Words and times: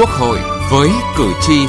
Quốc 0.00 0.10
hội 0.10 0.38
với 0.70 0.90
cử 1.16 1.32
tri. 1.42 1.66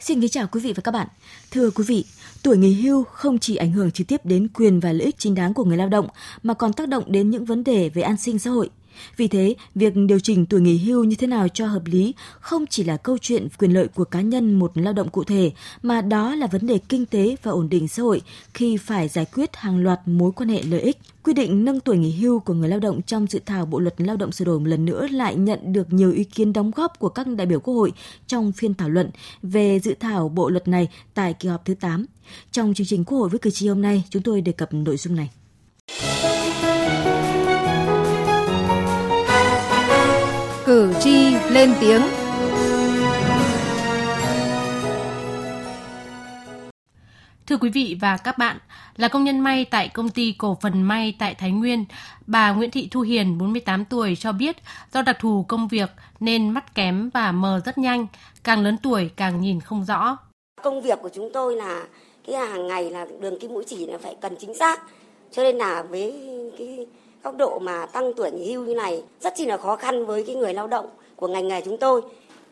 Xin 0.00 0.20
kính 0.20 0.30
chào 0.30 0.46
quý 0.52 0.60
vị 0.60 0.72
và 0.72 0.80
các 0.84 0.90
bạn. 0.90 1.08
Thưa 1.50 1.70
quý 1.70 1.84
vị, 1.86 2.04
tuổi 2.42 2.56
nghỉ 2.56 2.72
hưu 2.72 3.04
không 3.04 3.38
chỉ 3.38 3.56
ảnh 3.56 3.72
hưởng 3.72 3.90
trực 3.90 4.06
tiếp 4.06 4.20
đến 4.24 4.48
quyền 4.48 4.80
và 4.80 4.92
lợi 4.92 5.06
ích 5.06 5.18
chính 5.18 5.34
đáng 5.34 5.54
của 5.54 5.64
người 5.64 5.76
lao 5.76 5.88
động 5.88 6.08
mà 6.42 6.54
còn 6.54 6.72
tác 6.72 6.88
động 6.88 7.04
đến 7.06 7.30
những 7.30 7.44
vấn 7.44 7.64
đề 7.64 7.88
về 7.88 8.02
an 8.02 8.16
sinh 8.16 8.38
xã 8.38 8.50
hội. 8.50 8.70
Vì 9.16 9.28
thế, 9.28 9.54
việc 9.74 9.92
điều 9.96 10.20
chỉnh 10.20 10.46
tuổi 10.46 10.60
nghỉ 10.60 10.78
hưu 10.78 11.04
như 11.04 11.16
thế 11.16 11.26
nào 11.26 11.48
cho 11.48 11.66
hợp 11.66 11.82
lý 11.84 12.14
không 12.40 12.66
chỉ 12.66 12.84
là 12.84 12.96
câu 12.96 13.18
chuyện 13.18 13.48
quyền 13.58 13.74
lợi 13.74 13.88
của 13.88 14.04
cá 14.04 14.20
nhân 14.20 14.58
một 14.58 14.72
lao 14.74 14.92
động 14.92 15.08
cụ 15.08 15.24
thể, 15.24 15.52
mà 15.82 16.00
đó 16.00 16.34
là 16.34 16.46
vấn 16.46 16.66
đề 16.66 16.78
kinh 16.88 17.06
tế 17.06 17.36
và 17.42 17.50
ổn 17.50 17.68
định 17.68 17.88
xã 17.88 18.02
hội 18.02 18.22
khi 18.54 18.76
phải 18.76 19.08
giải 19.08 19.26
quyết 19.34 19.56
hàng 19.56 19.78
loạt 19.78 20.00
mối 20.06 20.32
quan 20.32 20.48
hệ 20.48 20.62
lợi 20.62 20.80
ích. 20.80 20.96
Quy 21.22 21.32
định 21.32 21.64
nâng 21.64 21.80
tuổi 21.80 21.96
nghỉ 21.96 22.10
hưu 22.10 22.40
của 22.40 22.54
người 22.54 22.68
lao 22.68 22.80
động 22.80 23.02
trong 23.02 23.26
dự 23.26 23.40
thảo 23.46 23.66
Bộ 23.66 23.78
luật 23.78 23.94
Lao 24.00 24.16
động 24.16 24.32
sửa 24.32 24.44
đổi 24.44 24.60
một 24.60 24.66
lần 24.66 24.84
nữa 24.84 25.06
lại 25.10 25.36
nhận 25.36 25.72
được 25.72 25.92
nhiều 25.92 26.12
ý 26.12 26.24
kiến 26.24 26.52
đóng 26.52 26.70
góp 26.70 26.98
của 26.98 27.08
các 27.08 27.26
đại 27.26 27.46
biểu 27.46 27.60
Quốc 27.60 27.74
hội 27.74 27.92
trong 28.26 28.52
phiên 28.52 28.74
thảo 28.74 28.88
luận 28.88 29.10
về 29.42 29.80
dự 29.80 29.94
thảo 30.00 30.28
bộ 30.28 30.50
luật 30.50 30.68
này 30.68 30.88
tại 31.14 31.34
kỳ 31.34 31.48
họp 31.48 31.64
thứ 31.64 31.74
8. 31.74 32.06
Trong 32.52 32.74
chương 32.74 32.86
trình 32.86 33.04
Quốc 33.04 33.18
hội 33.18 33.28
với 33.28 33.38
cử 33.38 33.50
tri 33.50 33.68
hôm 33.68 33.82
nay, 33.82 34.04
chúng 34.10 34.22
tôi 34.22 34.40
đề 34.40 34.52
cập 34.52 34.74
nội 34.74 34.96
dung 34.96 35.16
này. 35.16 35.30
Cử 40.70 40.92
tri 41.00 41.34
lên 41.50 41.74
tiếng. 41.80 42.00
Thưa 47.46 47.56
quý 47.60 47.70
vị 47.70 47.96
và 48.00 48.16
các 48.16 48.38
bạn, 48.38 48.56
là 48.96 49.08
công 49.08 49.24
nhân 49.24 49.40
may 49.40 49.64
tại 49.64 49.88
công 49.88 50.08
ty 50.08 50.34
cổ 50.38 50.58
phần 50.60 50.82
may 50.82 51.16
tại 51.18 51.34
Thái 51.34 51.50
Nguyên, 51.50 51.84
bà 52.26 52.52
Nguyễn 52.52 52.70
Thị 52.70 52.88
Thu 52.90 53.00
Hiền, 53.00 53.38
48 53.38 53.84
tuổi 53.84 54.16
cho 54.16 54.32
biết 54.32 54.56
do 54.92 55.02
đặc 55.02 55.16
thù 55.20 55.44
công 55.48 55.68
việc 55.68 55.90
nên 56.20 56.50
mắt 56.50 56.74
kém 56.74 57.10
và 57.14 57.32
mờ 57.32 57.60
rất 57.64 57.78
nhanh, 57.78 58.06
càng 58.44 58.62
lớn 58.62 58.76
tuổi 58.82 59.10
càng 59.16 59.40
nhìn 59.40 59.60
không 59.60 59.84
rõ. 59.84 60.18
Công 60.62 60.82
việc 60.82 60.98
của 61.02 61.10
chúng 61.14 61.30
tôi 61.32 61.56
là 61.56 61.84
cái 62.26 62.36
hàng 62.36 62.68
ngày 62.68 62.90
là 62.90 63.06
đường 63.20 63.38
kim 63.40 63.52
mũi 63.52 63.64
chỉ 63.66 63.86
là 63.86 63.98
phải 63.98 64.16
cần 64.20 64.34
chính 64.40 64.54
xác. 64.54 64.80
Cho 65.32 65.42
nên 65.42 65.56
là 65.56 65.82
với 65.82 66.14
cái 66.58 66.86
góc 67.22 67.36
độ 67.36 67.58
mà 67.58 67.86
tăng 67.86 68.12
tuổi 68.16 68.30
nghỉ 68.30 68.52
hưu 68.52 68.64
như 68.64 68.74
này 68.74 69.02
rất 69.20 69.32
chi 69.36 69.46
là 69.46 69.56
khó 69.56 69.76
khăn 69.76 70.06
với 70.06 70.24
cái 70.26 70.36
người 70.36 70.54
lao 70.54 70.66
động 70.66 70.86
của 71.16 71.28
ngành 71.28 71.48
nghề 71.48 71.60
chúng 71.60 71.78
tôi. 71.78 72.02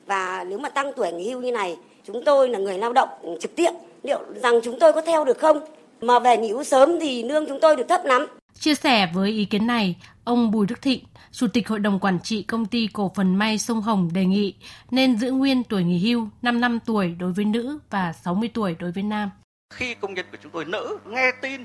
Và 0.07 0.45
nếu 0.49 0.59
mà 0.59 0.69
tăng 0.69 0.93
tuổi 0.97 1.13
nghỉ 1.13 1.31
hưu 1.31 1.41
như 1.41 1.53
này, 1.53 1.77
chúng 2.05 2.25
tôi 2.25 2.49
là 2.49 2.59
người 2.59 2.79
lao 2.79 2.93
động 2.93 3.09
trực 3.41 3.57
tiếp, 3.57 3.71
liệu 4.03 4.21
rằng 4.35 4.55
chúng 4.63 4.79
tôi 4.81 4.93
có 4.93 5.01
theo 5.01 5.25
được 5.25 5.39
không? 5.39 5.61
Mà 6.01 6.19
về 6.19 6.37
nghỉ 6.37 6.53
hưu 6.53 6.65
sớm 6.65 7.01
thì 7.01 7.23
lương 7.23 7.47
chúng 7.49 7.61
tôi 7.61 7.77
được 7.77 7.89
thấp 7.89 8.05
lắm. 8.05 8.27
Chia 8.59 8.75
sẻ 8.75 9.11
với 9.15 9.31
ý 9.31 9.45
kiến 9.45 9.67
này, 9.67 9.97
ông 10.25 10.51
Bùi 10.51 10.67
Đức 10.67 10.83
Thịnh, 10.83 11.05
Chủ 11.33 11.47
tịch 11.53 11.69
Hội 11.69 11.79
đồng 11.79 11.99
Quản 11.99 12.19
trị 12.21 12.43
Công 12.43 12.67
ty 12.67 12.89
Cổ 12.93 13.13
phần 13.15 13.37
May 13.37 13.59
Sông 13.59 13.81
Hồng 13.81 14.11
đề 14.13 14.25
nghị 14.25 14.55
nên 14.91 15.19
giữ 15.19 15.31
nguyên 15.31 15.65
tuổi 15.65 15.85
nghỉ 15.85 15.99
hưu 15.99 16.29
5 16.43 16.61
năm 16.61 16.79
tuổi 16.87 17.15
đối 17.19 17.33
với 17.33 17.45
nữ 17.45 17.79
và 17.91 18.13
60 18.13 18.51
tuổi 18.55 18.77
đối 18.79 18.93
với 18.93 19.03
nam. 19.03 19.31
Khi 19.75 19.95
công 19.95 20.15
nhân 20.15 20.27
của 20.31 20.39
chúng 20.43 20.53
tôi 20.53 20.65
nữ 20.65 20.99
nghe 21.07 21.31
tin 21.43 21.61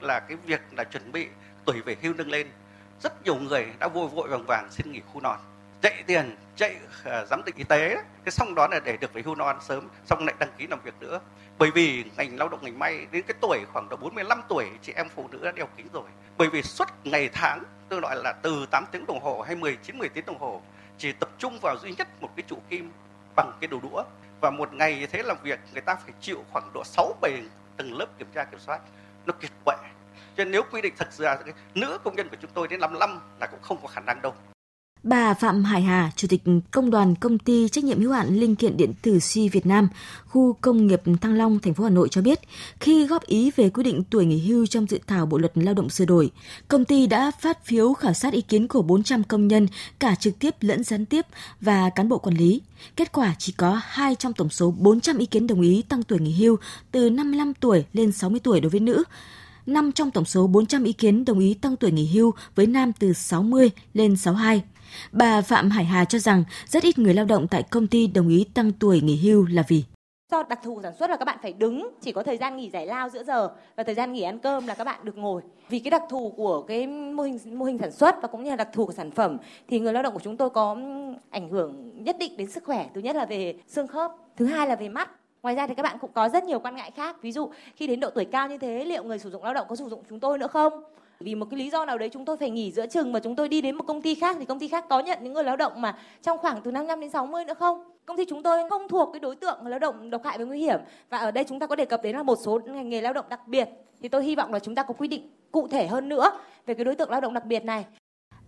là 0.00 0.20
cái 0.20 0.36
việc 0.46 0.60
là 0.76 0.84
chuẩn 0.84 1.12
bị 1.12 1.26
tuổi 1.64 1.80
về 1.80 1.96
hưu 2.02 2.14
nâng 2.14 2.30
lên. 2.30 2.46
Rất 3.02 3.24
nhiều 3.24 3.36
người 3.36 3.66
đã 3.78 3.88
vội 3.88 4.08
vội 4.08 4.28
vàng 4.28 4.46
vàng 4.46 4.68
xin 4.70 4.92
nghỉ 4.92 5.00
khu 5.12 5.20
non. 5.20 5.38
Chạy 5.82 6.02
tiền 6.06 6.36
chạy 6.56 6.76
uh, 6.76 7.28
giám 7.28 7.42
định 7.46 7.54
y 7.56 7.64
tế. 7.64 7.96
Cái 8.24 8.32
xong 8.32 8.54
đó 8.54 8.68
là 8.70 8.80
để 8.80 8.96
được 8.96 9.12
về 9.12 9.22
hưu 9.22 9.34
non 9.34 9.56
sớm 9.60 9.88
xong 10.06 10.26
lại 10.26 10.34
đăng 10.38 10.50
ký 10.58 10.66
làm 10.66 10.80
việc 10.84 10.94
nữa. 11.00 11.20
Bởi 11.58 11.70
vì 11.70 12.04
ngành 12.16 12.38
lao 12.38 12.48
động 12.48 12.60
ngành 12.62 12.78
may 12.78 13.06
đến 13.12 13.22
cái 13.26 13.34
tuổi 13.40 13.58
khoảng 13.72 13.88
độ 13.88 13.96
45 13.96 14.42
tuổi 14.48 14.66
chị 14.82 14.92
em 14.96 15.08
phụ 15.14 15.28
nữ 15.32 15.38
đã 15.44 15.52
đeo 15.52 15.68
kính 15.76 15.86
rồi. 15.92 16.08
Bởi 16.38 16.48
vì 16.48 16.62
suốt 16.62 16.88
ngày 17.04 17.30
tháng 17.32 17.62
tôi 17.88 18.00
gọi 18.00 18.16
là 18.16 18.32
từ 18.42 18.66
8 18.70 18.84
tiếng 18.92 19.06
đồng 19.06 19.20
hồ 19.20 19.42
hay 19.46 19.56
19 19.56 19.98
10 19.98 20.08
tiếng 20.08 20.26
đồng 20.26 20.38
hồ 20.38 20.62
chỉ 20.98 21.12
tập 21.12 21.28
trung 21.38 21.58
vào 21.62 21.76
duy 21.82 21.94
nhất 21.98 22.08
một 22.20 22.30
cái 22.36 22.44
trụ 22.48 22.58
kim 22.70 22.92
bằng 23.36 23.52
cái 23.60 23.68
đầu 23.68 23.80
đũa. 23.82 24.04
Và 24.40 24.50
một 24.50 24.72
ngày 24.72 24.98
như 24.98 25.06
thế 25.06 25.22
làm 25.22 25.36
việc 25.42 25.60
người 25.72 25.82
ta 25.82 25.94
phải 25.94 26.12
chịu 26.20 26.44
khoảng 26.52 26.70
độ 26.74 26.84
6 26.84 27.14
7 27.20 27.42
từng 27.76 27.98
lớp 27.98 28.06
kiểm 28.18 28.28
tra 28.34 28.44
kiểm 28.44 28.60
soát. 28.60 28.80
Nó 29.26 29.32
kiệt 29.32 29.50
quệ 29.64 29.76
cho 30.36 30.44
nên 30.44 30.52
nếu 30.52 30.62
quy 30.72 30.82
định 30.82 30.94
thật 30.98 31.12
ra 31.12 31.38
nữ 31.74 31.98
công 32.04 32.16
nhân 32.16 32.28
của 32.28 32.36
chúng 32.42 32.50
tôi 32.54 32.68
đến 32.68 32.80
55 32.80 33.20
là 33.40 33.46
cũng 33.46 33.60
không 33.62 33.78
có 33.82 33.88
khả 33.88 34.00
năng 34.00 34.22
đâu. 34.22 34.34
Bà 35.02 35.34
Phạm 35.34 35.64
Hải 35.64 35.82
Hà, 35.82 36.10
Chủ 36.16 36.28
tịch 36.28 36.42
Công 36.70 36.90
đoàn 36.90 37.14
Công 37.14 37.38
ty 37.38 37.68
Trách 37.68 37.84
nhiệm 37.84 38.00
hữu 38.00 38.12
hạn 38.12 38.36
Linh 38.36 38.56
kiện 38.56 38.76
điện 38.76 38.92
tử 39.02 39.18
Si 39.18 39.48
Việt 39.48 39.66
Nam, 39.66 39.88
khu 40.26 40.52
công 40.52 40.86
nghiệp 40.86 41.00
Thăng 41.20 41.34
Long, 41.34 41.58
thành 41.58 41.74
phố 41.74 41.84
Hà 41.84 41.90
Nội 41.90 42.08
cho 42.08 42.22
biết, 42.22 42.40
khi 42.80 43.06
góp 43.06 43.26
ý 43.26 43.50
về 43.56 43.70
quy 43.70 43.82
định 43.82 44.02
tuổi 44.10 44.24
nghỉ 44.24 44.48
hưu 44.48 44.66
trong 44.66 44.86
dự 44.86 44.98
thảo 45.06 45.26
Bộ 45.26 45.38
luật 45.38 45.52
Lao 45.54 45.74
động 45.74 45.88
sửa 45.88 46.04
đổi, 46.04 46.30
công 46.68 46.84
ty 46.84 47.06
đã 47.06 47.30
phát 47.40 47.64
phiếu 47.64 47.94
khảo 47.94 48.12
sát 48.12 48.32
ý 48.32 48.40
kiến 48.40 48.68
của 48.68 48.82
400 48.82 49.24
công 49.24 49.48
nhân, 49.48 49.68
cả 49.98 50.14
trực 50.14 50.38
tiếp 50.38 50.54
lẫn 50.60 50.84
gián 50.84 51.06
tiếp 51.06 51.26
và 51.60 51.90
cán 51.90 52.08
bộ 52.08 52.18
quản 52.18 52.36
lý. 52.36 52.60
Kết 52.96 53.12
quả 53.12 53.34
chỉ 53.38 53.52
có 53.52 53.80
2 53.84 54.14
trong 54.14 54.32
tổng 54.32 54.50
số 54.50 54.74
400 54.78 55.18
ý 55.18 55.26
kiến 55.26 55.46
đồng 55.46 55.60
ý 55.60 55.82
tăng 55.88 56.02
tuổi 56.02 56.18
nghỉ 56.18 56.32
hưu 56.32 56.56
từ 56.92 57.10
55 57.10 57.54
tuổi 57.54 57.84
lên 57.92 58.12
60 58.12 58.40
tuổi 58.44 58.60
đối 58.60 58.70
với 58.70 58.80
nữ 58.80 59.04
5 59.70 59.92
trong 59.92 60.10
tổng 60.10 60.24
số 60.24 60.46
400 60.46 60.84
ý 60.84 60.92
kiến 60.92 61.24
đồng 61.24 61.38
ý 61.38 61.54
tăng 61.54 61.76
tuổi 61.76 61.90
nghỉ 61.90 62.06
hưu 62.14 62.32
với 62.54 62.66
nam 62.66 62.92
từ 62.98 63.12
60 63.12 63.70
lên 63.94 64.16
62. 64.16 64.62
Bà 65.12 65.40
Phạm 65.42 65.70
Hải 65.70 65.84
Hà 65.84 66.04
cho 66.04 66.18
rằng 66.18 66.44
rất 66.66 66.82
ít 66.82 66.98
người 66.98 67.14
lao 67.14 67.24
động 67.24 67.48
tại 67.48 67.62
công 67.62 67.86
ty 67.86 68.06
đồng 68.06 68.28
ý 68.28 68.44
tăng 68.54 68.72
tuổi 68.72 69.00
nghỉ 69.00 69.16
hưu 69.16 69.46
là 69.46 69.62
vì 69.68 69.84
do 70.30 70.42
đặc 70.42 70.60
thù 70.64 70.80
sản 70.82 70.92
xuất 70.98 71.10
là 71.10 71.16
các 71.16 71.24
bạn 71.24 71.38
phải 71.42 71.52
đứng, 71.52 71.90
chỉ 72.00 72.12
có 72.12 72.22
thời 72.22 72.36
gian 72.36 72.56
nghỉ 72.56 72.70
giải 72.70 72.86
lao 72.86 73.08
giữa 73.08 73.22
giờ 73.22 73.50
và 73.76 73.82
thời 73.82 73.94
gian 73.94 74.12
nghỉ 74.12 74.22
ăn 74.22 74.38
cơm 74.38 74.66
là 74.66 74.74
các 74.74 74.84
bạn 74.84 75.00
được 75.04 75.18
ngồi 75.18 75.42
vì 75.68 75.78
cái 75.78 75.90
đặc 75.90 76.02
thù 76.10 76.34
của 76.36 76.62
cái 76.62 76.86
mô 76.86 77.22
hình 77.22 77.58
mô 77.58 77.64
hình 77.64 77.78
sản 77.78 77.92
xuất 77.92 78.22
và 78.22 78.28
cũng 78.28 78.44
như 78.44 78.50
là 78.50 78.56
đặc 78.56 78.68
thù 78.72 78.86
của 78.86 78.92
sản 78.92 79.10
phẩm 79.10 79.38
thì 79.68 79.80
người 79.80 79.92
lao 79.92 80.02
động 80.02 80.14
của 80.14 80.20
chúng 80.24 80.36
tôi 80.36 80.50
có 80.50 80.76
ảnh 81.30 81.48
hưởng 81.50 81.90
nhất 82.04 82.16
định 82.18 82.36
đến 82.36 82.50
sức 82.50 82.64
khỏe 82.64 82.88
thứ 82.94 83.00
nhất 83.00 83.16
là 83.16 83.24
về 83.24 83.54
xương 83.66 83.86
khớp, 83.86 84.12
thứ 84.36 84.46
hai 84.46 84.68
là 84.68 84.76
về 84.76 84.88
mắt 84.88 85.10
Ngoài 85.42 85.54
ra 85.54 85.66
thì 85.66 85.74
các 85.74 85.82
bạn 85.82 85.98
cũng 86.00 86.10
có 86.14 86.28
rất 86.28 86.44
nhiều 86.44 86.58
quan 86.58 86.76
ngại 86.76 86.90
khác. 86.90 87.22
Ví 87.22 87.32
dụ, 87.32 87.50
khi 87.76 87.86
đến 87.86 88.00
độ 88.00 88.10
tuổi 88.10 88.24
cao 88.24 88.48
như 88.48 88.58
thế, 88.58 88.84
liệu 88.84 89.04
người 89.04 89.18
sử 89.18 89.30
dụng 89.30 89.44
lao 89.44 89.54
động 89.54 89.66
có 89.68 89.76
sử 89.76 89.88
dụng 89.88 90.02
chúng 90.08 90.20
tôi 90.20 90.38
nữa 90.38 90.46
không? 90.46 90.82
Vì 91.20 91.34
một 91.34 91.46
cái 91.50 91.58
lý 91.58 91.70
do 91.70 91.84
nào 91.84 91.98
đấy 91.98 92.08
chúng 92.12 92.24
tôi 92.24 92.36
phải 92.36 92.50
nghỉ 92.50 92.72
giữa 92.72 92.86
chừng 92.86 93.12
mà 93.12 93.20
chúng 93.20 93.36
tôi 93.36 93.48
đi 93.48 93.60
đến 93.60 93.76
một 93.76 93.84
công 93.86 94.02
ty 94.02 94.14
khác 94.14 94.36
thì 94.38 94.44
công 94.44 94.58
ty 94.58 94.68
khác 94.68 94.84
có 94.88 95.00
nhận 95.00 95.18
những 95.22 95.32
người 95.32 95.44
lao 95.44 95.56
động 95.56 95.80
mà 95.80 95.98
trong 96.22 96.38
khoảng 96.38 96.62
từ 96.62 96.70
55 96.70 97.00
đến 97.00 97.10
60 97.10 97.44
nữa 97.44 97.54
không? 97.54 97.84
Công 98.06 98.16
ty 98.16 98.24
chúng 98.24 98.42
tôi 98.42 98.68
không 98.70 98.88
thuộc 98.88 99.10
cái 99.12 99.20
đối 99.20 99.36
tượng 99.36 99.66
lao 99.66 99.78
động 99.78 100.10
độc 100.10 100.24
hại 100.24 100.38
và 100.38 100.44
nguy 100.44 100.58
hiểm 100.58 100.80
và 101.10 101.18
ở 101.18 101.30
đây 101.30 101.44
chúng 101.44 101.58
ta 101.58 101.66
có 101.66 101.76
đề 101.76 101.84
cập 101.84 102.02
đến 102.02 102.16
là 102.16 102.22
một 102.22 102.38
số 102.44 102.60
ngành 102.66 102.88
nghề 102.88 103.00
lao 103.00 103.12
động 103.12 103.24
đặc 103.28 103.48
biệt 103.48 103.68
thì 104.02 104.08
tôi 104.08 104.24
hy 104.24 104.36
vọng 104.36 104.52
là 104.52 104.58
chúng 104.58 104.74
ta 104.74 104.82
có 104.82 104.94
quy 104.94 105.08
định 105.08 105.30
cụ 105.52 105.68
thể 105.68 105.86
hơn 105.86 106.08
nữa 106.08 106.30
về 106.66 106.74
cái 106.74 106.84
đối 106.84 106.94
tượng 106.94 107.10
lao 107.10 107.20
động 107.20 107.34
đặc 107.34 107.44
biệt 107.44 107.64
này. 107.64 107.84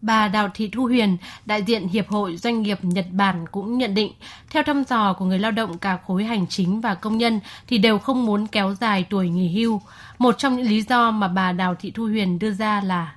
Bà 0.03 0.29
Đào 0.29 0.49
Thị 0.55 0.69
Thu 0.73 0.83
Huyền, 0.83 1.17
đại 1.47 1.63
diện 1.63 1.89
Hiệp 1.89 2.09
hội 2.09 2.37
Doanh 2.37 2.63
nghiệp 2.63 2.79
Nhật 2.83 3.07
Bản 3.13 3.45
cũng 3.53 3.79
nhận 3.79 3.95
định, 3.95 4.13
theo 4.51 4.63
thăm 4.63 4.85
dò 4.89 5.13
của 5.13 5.25
người 5.25 5.39
lao 5.39 5.51
động 5.51 5.79
cả 5.79 5.99
khối 6.07 6.25
hành 6.25 6.47
chính 6.47 6.81
và 6.81 6.95
công 6.95 7.19
nhân 7.19 7.41
thì 7.67 7.79
đều 7.79 7.99
không 7.99 8.27
muốn 8.27 8.47
kéo 8.47 8.75
dài 8.75 9.05
tuổi 9.11 9.29
nghỉ 9.29 9.49
hưu. 9.49 9.81
Một 10.19 10.39
trong 10.39 10.57
những 10.57 10.67
lý 10.67 10.83
do 10.83 11.11
mà 11.11 11.29
bà 11.29 11.53
Đào 11.53 11.75
Thị 11.75 11.91
Thu 11.91 12.05
Huyền 12.05 12.39
đưa 12.39 12.51
ra 12.51 12.81
là 12.81 13.15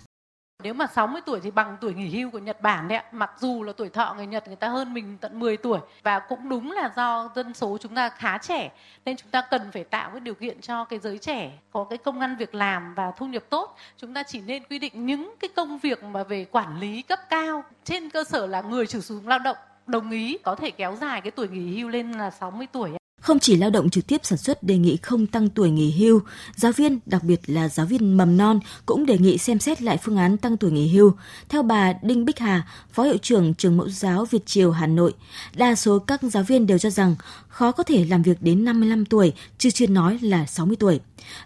nếu 0.66 0.74
mà 0.74 0.88
60 0.88 1.22
tuổi 1.26 1.40
thì 1.40 1.52
bằng 1.52 1.78
tuổi 1.82 1.94
nghỉ 1.94 2.10
hưu 2.10 2.30
của 2.30 2.40
Nhật 2.40 2.62
Bản 2.62 2.88
đấy 2.88 2.98
ạ. 2.98 3.06
Mặc 3.12 3.32
dù 3.40 3.64
là 3.64 3.74
tuổi 3.78 3.90
thọ 3.90 4.14
người 4.18 4.28
Nhật 4.28 4.48
người 4.48 4.56
ta 4.56 4.68
hơn 4.68 4.94
mình 4.94 5.18
tận 5.22 5.40
10 5.40 5.58
tuổi 5.58 5.80
và 6.04 6.20
cũng 6.20 6.50
đúng 6.50 6.72
là 6.72 6.92
do 6.96 7.30
dân 7.36 7.54
số 7.54 7.78
chúng 7.82 7.96
ta 7.96 8.10
khá 8.10 8.38
trẻ, 8.38 8.72
nên 9.06 9.18
chúng 9.18 9.32
ta 9.32 9.42
cần 9.42 9.72
phải 9.72 9.84
tạo 9.84 10.10
cái 10.10 10.20
điều 10.20 10.34
kiện 10.34 10.62
cho 10.62 10.86
cái 10.86 11.00
giới 11.00 11.18
trẻ 11.18 11.52
có 11.72 11.84
cái 11.84 11.98
công 11.98 12.20
ăn 12.20 12.36
việc 12.36 12.56
làm 12.56 12.94
và 12.94 13.12
thu 13.18 13.26
nhập 13.26 13.44
tốt. 13.50 13.78
Chúng 13.98 14.14
ta 14.14 14.24
chỉ 14.24 14.42
nên 14.42 14.64
quy 14.64 14.80
định 14.80 15.06
những 15.06 15.36
cái 15.40 15.50
công 15.56 15.80
việc 15.80 16.04
mà 16.04 16.24
về 16.24 16.46
quản 16.46 16.80
lý 16.80 17.02
cấp 17.02 17.20
cao 17.30 17.64
trên 17.84 18.10
cơ 18.10 18.24
sở 18.24 18.48
là 18.48 18.62
người 18.62 18.88
sử 18.88 19.00
dụng 19.00 19.28
lao 19.28 19.40
động 19.40 19.58
đồng 19.88 20.12
ý 20.12 20.38
có 20.44 20.56
thể 20.56 20.72
kéo 20.72 20.96
dài 20.96 21.22
cái 21.22 21.32
tuổi 21.32 21.48
nghỉ 21.48 21.78
hưu 21.78 21.90
lên 21.90 22.12
là 22.12 22.32
60 22.32 22.68
tuổi. 22.72 22.92
Không 23.26 23.40
chỉ 23.40 23.56
lao 23.56 23.70
động 23.70 23.90
trực 23.90 24.08
tiếp 24.08 24.22
sản 24.24 24.38
xuất 24.38 24.64
đề 24.64 24.78
nghị 24.78 24.98
không 24.98 25.28
tăng 25.28 25.50
tuổi 25.50 25.70
nghỉ 25.70 25.92
hưu, 25.92 26.22
giáo 26.56 26.72
viên, 26.72 27.00
đặc 27.06 27.24
biệt 27.24 27.42
là 27.46 27.70
giáo 27.70 27.86
viên 27.86 28.18
mầm 28.18 28.38
non 28.38 28.60
cũng 28.86 29.06
đề 29.06 29.18
nghị 29.18 29.38
xem 29.38 29.60
xét 29.60 29.82
lại 29.82 29.98
phương 30.04 30.18
án 30.18 30.38
tăng 30.38 30.58
tuổi 30.58 30.72
nghỉ 30.72 30.88
hưu. 30.88 31.12
Theo 31.50 31.64
bà 31.64 31.94
Đinh 31.94 32.26
Bích 32.26 32.40
Hà, 32.40 32.68
Phó 32.94 33.04
hiệu 33.04 33.18
trưởng 33.18 33.54
trường 33.54 33.78
mẫu 33.78 33.90
giáo 33.90 34.26
Việt 34.26 34.46
Triều 34.46 34.72
Hà 34.72 34.88
Nội, 34.88 35.14
đa 35.56 35.76
số 35.76 36.00
các 36.00 36.22
giáo 36.24 36.44
viên 36.44 36.68
đều 36.68 36.78
cho 36.78 36.90
rằng 36.90 37.16
khó 37.48 37.72
có 37.72 37.84
thể 37.84 38.06
làm 38.06 38.22
việc 38.22 38.38
đến 38.42 38.66
55 38.66 39.06
tuổi, 39.06 39.34
chứ 39.58 39.72
chưa 39.72 39.88
nói 39.88 40.20
là 40.22 40.46
60 40.46 40.76
tuổi. 40.80 41.00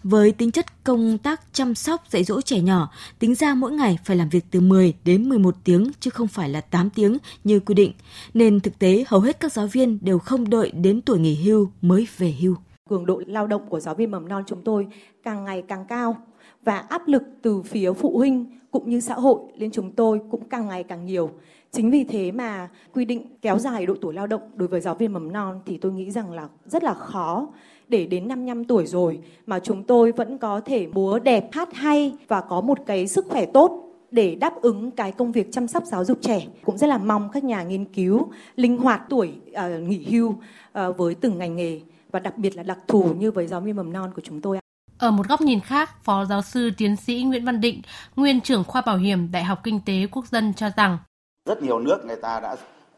Với 0.03 0.31
tính 0.31 0.51
chất 0.51 0.83
công 0.83 1.17
tác 1.17 1.41
chăm 1.53 1.75
sóc 1.75 2.03
dạy 2.09 2.23
dỗ 2.23 2.41
trẻ 2.41 2.59
nhỏ, 2.59 2.91
tính 3.19 3.35
ra 3.35 3.53
mỗi 3.53 3.71
ngày 3.71 3.97
phải 4.05 4.17
làm 4.17 4.29
việc 4.29 4.45
từ 4.51 4.59
10 4.59 4.93
đến 5.03 5.29
11 5.29 5.55
tiếng 5.63 5.91
chứ 5.99 6.09
không 6.09 6.27
phải 6.27 6.49
là 6.49 6.61
8 6.61 6.89
tiếng 6.89 7.17
như 7.43 7.59
quy 7.59 7.75
định. 7.75 7.93
Nên 8.33 8.59
thực 8.59 8.79
tế 8.79 9.03
hầu 9.07 9.21
hết 9.21 9.39
các 9.39 9.53
giáo 9.53 9.67
viên 9.67 9.97
đều 10.01 10.19
không 10.19 10.49
đợi 10.49 10.71
đến 10.71 11.01
tuổi 11.01 11.19
nghỉ 11.19 11.35
hưu 11.35 11.68
mới 11.81 12.07
về 12.17 12.33
hưu. 12.41 12.55
Cường 12.89 13.05
độ 13.05 13.21
lao 13.27 13.47
động 13.47 13.61
của 13.69 13.79
giáo 13.79 13.95
viên 13.95 14.11
mầm 14.11 14.27
non 14.27 14.43
chúng 14.47 14.61
tôi 14.61 14.87
càng 15.23 15.45
ngày 15.45 15.61
càng 15.61 15.85
cao 15.85 16.17
và 16.63 16.77
áp 16.77 17.07
lực 17.07 17.23
từ 17.41 17.61
phía 17.61 17.93
phụ 17.93 18.17
huynh 18.17 18.45
cũng 18.71 18.89
như 18.89 18.99
xã 18.99 19.13
hội 19.13 19.39
lên 19.57 19.71
chúng 19.71 19.91
tôi 19.91 20.21
cũng 20.31 20.49
càng 20.49 20.67
ngày 20.67 20.83
càng 20.83 21.05
nhiều. 21.05 21.31
Chính 21.71 21.91
vì 21.91 22.03
thế 22.03 22.31
mà 22.31 22.69
quy 22.93 23.05
định 23.05 23.25
kéo 23.41 23.59
dài 23.59 23.85
độ 23.85 23.95
tuổi 24.01 24.13
lao 24.13 24.27
động 24.27 24.41
đối 24.55 24.67
với 24.67 24.81
giáo 24.81 24.95
viên 24.95 25.13
mầm 25.13 25.31
non 25.31 25.59
thì 25.65 25.77
tôi 25.77 25.91
nghĩ 25.91 26.11
rằng 26.11 26.31
là 26.31 26.47
rất 26.65 26.83
là 26.83 26.93
khó 26.93 27.47
để 27.87 28.05
đến 28.05 28.27
55 28.27 28.63
tuổi 28.63 28.85
rồi 28.85 29.19
mà 29.45 29.59
chúng 29.59 29.83
tôi 29.83 30.11
vẫn 30.11 30.37
có 30.37 30.59
thể 30.59 30.87
múa 30.87 31.19
đẹp, 31.19 31.49
hát 31.51 31.73
hay 31.73 32.13
và 32.27 32.41
có 32.41 32.61
một 32.61 32.77
cái 32.85 33.07
sức 33.07 33.25
khỏe 33.29 33.45
tốt 33.45 33.88
để 34.11 34.35
đáp 34.35 34.61
ứng 34.61 34.91
cái 34.91 35.11
công 35.11 35.31
việc 35.31 35.47
chăm 35.51 35.67
sóc 35.67 35.83
giáo 35.85 36.05
dục 36.05 36.17
trẻ. 36.21 36.47
Cũng 36.65 36.77
rất 36.77 36.87
là 36.87 36.97
mong 36.97 37.29
các 37.33 37.43
nhà 37.43 37.63
nghiên 37.63 37.85
cứu 37.85 38.31
linh 38.55 38.77
hoạt 38.77 39.01
tuổi 39.09 39.33
uh, 39.51 39.81
nghỉ 39.81 40.05
hưu 40.09 40.29
uh, 40.29 40.97
với 40.97 41.15
từng 41.15 41.37
ngành 41.37 41.55
nghề 41.55 41.81
và 42.11 42.19
đặc 42.19 42.37
biệt 42.37 42.55
là 42.55 42.63
đặc 42.63 42.77
thù 42.87 43.13
như 43.13 43.31
với 43.31 43.47
giáo 43.47 43.61
viên 43.61 43.75
mầm 43.75 43.93
non 43.93 44.11
của 44.15 44.21
chúng 44.21 44.41
tôi. 44.41 44.59
Ở 44.97 45.11
một 45.11 45.27
góc 45.27 45.41
nhìn 45.41 45.59
khác, 45.59 46.03
Phó 46.03 46.25
giáo 46.25 46.41
sư 46.41 46.69
tiến 46.77 46.95
sĩ 46.95 47.23
Nguyễn 47.23 47.45
Văn 47.45 47.61
Định, 47.61 47.81
nguyên 48.15 48.41
trưởng 48.41 48.63
khoa 48.63 48.81
bảo 48.81 48.97
hiểm 48.97 49.31
Đại 49.31 49.43
học 49.43 49.59
Kinh 49.63 49.79
tế 49.85 50.07
Quốc 50.11 50.27
dân 50.27 50.53
cho 50.53 50.69
rằng 50.77 50.97
rất 51.45 51.61
nhiều 51.63 51.79
nước 51.79 52.05
người 52.05 52.15
ta 52.15 52.39
đã 52.39 52.55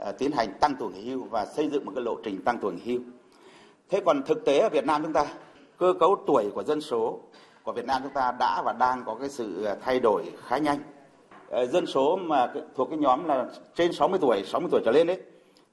uh, 0.09 0.17
tiến 0.19 0.31
hành 0.31 0.53
tăng 0.59 0.75
tuổi 0.79 0.93
nghỉ 0.93 1.09
hưu 1.09 1.23
và 1.23 1.45
xây 1.45 1.69
dựng 1.69 1.85
một 1.85 1.91
cái 1.95 2.03
lộ 2.03 2.15
trình 2.23 2.43
tăng 2.43 2.57
tuổi 2.61 2.73
nghỉ 2.73 2.91
hưu. 2.91 3.01
Thế 3.89 4.01
còn 4.05 4.21
thực 4.27 4.45
tế 4.45 4.59
ở 4.59 4.69
Việt 4.69 4.85
Nam 4.85 5.03
chúng 5.03 5.13
ta, 5.13 5.25
cơ 5.77 5.93
cấu 5.99 6.15
tuổi 6.27 6.51
của 6.55 6.63
dân 6.63 6.81
số 6.81 7.19
của 7.63 7.73
Việt 7.73 7.85
Nam 7.85 8.01
chúng 8.03 8.13
ta 8.13 8.31
đã 8.39 8.61
và 8.65 8.73
đang 8.73 9.03
có 9.05 9.15
cái 9.15 9.29
sự 9.29 9.67
thay 9.81 9.99
đổi 9.99 10.31
khá 10.47 10.57
nhanh. 10.57 10.79
Ờ, 11.51 11.65
dân 11.67 11.85
số 11.85 12.15
mà 12.15 12.47
thuộc 12.75 12.89
cái 12.89 12.99
nhóm 12.99 13.25
là 13.25 13.45
trên 13.75 13.93
60 13.93 14.19
tuổi, 14.21 14.43
60 14.45 14.69
tuổi 14.71 14.81
trở 14.85 14.91
lên 14.91 15.07
đấy, 15.07 15.17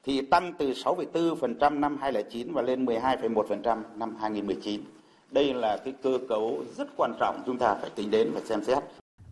thì 0.04 0.20
tăng 0.20 0.52
từ 0.58 0.72
6,4% 0.72 1.80
năm 1.80 1.98
2009 2.00 2.52
và 2.52 2.62
lên 2.62 2.84
12,1% 2.84 3.82
năm 3.96 4.16
2019. 4.20 4.80
Đây 5.30 5.54
là 5.54 5.76
cái 5.84 5.94
cơ 6.02 6.18
cấu 6.28 6.64
rất 6.76 6.88
quan 6.96 7.12
trọng 7.20 7.42
chúng 7.46 7.58
ta 7.58 7.74
phải 7.74 7.90
tính 7.90 8.10
đến 8.10 8.30
và 8.34 8.40
xem 8.44 8.64
xét. 8.64 8.78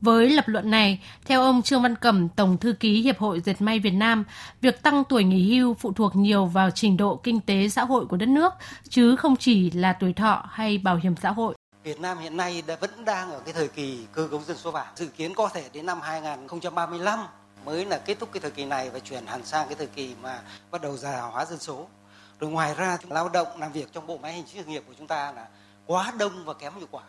Với 0.00 0.30
lập 0.30 0.44
luận 0.46 0.70
này, 0.70 1.00
theo 1.24 1.42
ông 1.42 1.62
Trương 1.62 1.82
Văn 1.82 1.94
Cẩm, 1.96 2.28
Tổng 2.28 2.56
thư 2.58 2.72
ký 2.72 3.02
Hiệp 3.02 3.18
hội 3.18 3.40
Dệt 3.40 3.62
may 3.62 3.78
Việt 3.78 3.90
Nam, 3.90 4.24
việc 4.60 4.82
tăng 4.82 5.04
tuổi 5.08 5.24
nghỉ 5.24 5.58
hưu 5.58 5.74
phụ 5.74 5.92
thuộc 5.92 6.16
nhiều 6.16 6.46
vào 6.46 6.70
trình 6.70 6.96
độ 6.96 7.20
kinh 7.22 7.40
tế 7.40 7.68
xã 7.68 7.84
hội 7.84 8.06
của 8.06 8.16
đất 8.16 8.28
nước, 8.28 8.52
chứ 8.88 9.16
không 9.16 9.36
chỉ 9.36 9.70
là 9.70 9.92
tuổi 9.92 10.12
thọ 10.12 10.44
hay 10.50 10.78
bảo 10.78 10.96
hiểm 10.96 11.14
xã 11.22 11.30
hội. 11.30 11.54
Việt 11.86 12.00
Nam 12.00 12.18
hiện 12.18 12.36
nay 12.36 12.62
đã 12.66 12.76
vẫn 12.76 13.04
đang 13.04 13.30
ở 13.30 13.40
cái 13.40 13.52
thời 13.52 13.68
kỳ 13.68 14.06
cơ 14.12 14.28
cấu 14.30 14.42
dân 14.42 14.56
số 14.56 14.70
vàng. 14.70 14.86
Dự 14.96 15.06
kiến 15.06 15.34
có 15.34 15.48
thể 15.48 15.68
đến 15.72 15.86
năm 15.86 16.00
2035 16.00 17.26
mới 17.64 17.84
là 17.84 17.98
kết 17.98 18.18
thúc 18.20 18.28
cái 18.32 18.40
thời 18.40 18.50
kỳ 18.50 18.64
này 18.64 18.90
và 18.90 18.98
chuyển 18.98 19.26
hẳn 19.26 19.44
sang 19.44 19.66
cái 19.66 19.74
thời 19.74 19.86
kỳ 19.86 20.14
mà 20.22 20.42
bắt 20.70 20.82
đầu 20.82 20.96
già 20.96 21.20
hóa 21.20 21.44
dân 21.44 21.58
số. 21.58 21.86
Rồi 22.40 22.50
ngoài 22.50 22.74
ra 22.74 22.98
lao 23.08 23.28
động 23.28 23.60
làm 23.60 23.72
việc 23.72 23.92
trong 23.92 24.06
bộ 24.06 24.18
máy 24.18 24.32
hành 24.32 24.44
chính 24.46 24.62
sự 24.62 24.70
nghiệp 24.70 24.82
của 24.86 24.94
chúng 24.98 25.06
ta 25.06 25.32
là 25.32 25.46
quá 25.86 26.12
đông 26.18 26.44
và 26.44 26.54
kém 26.54 26.74
hiệu 26.78 26.88
quả. 26.90 27.02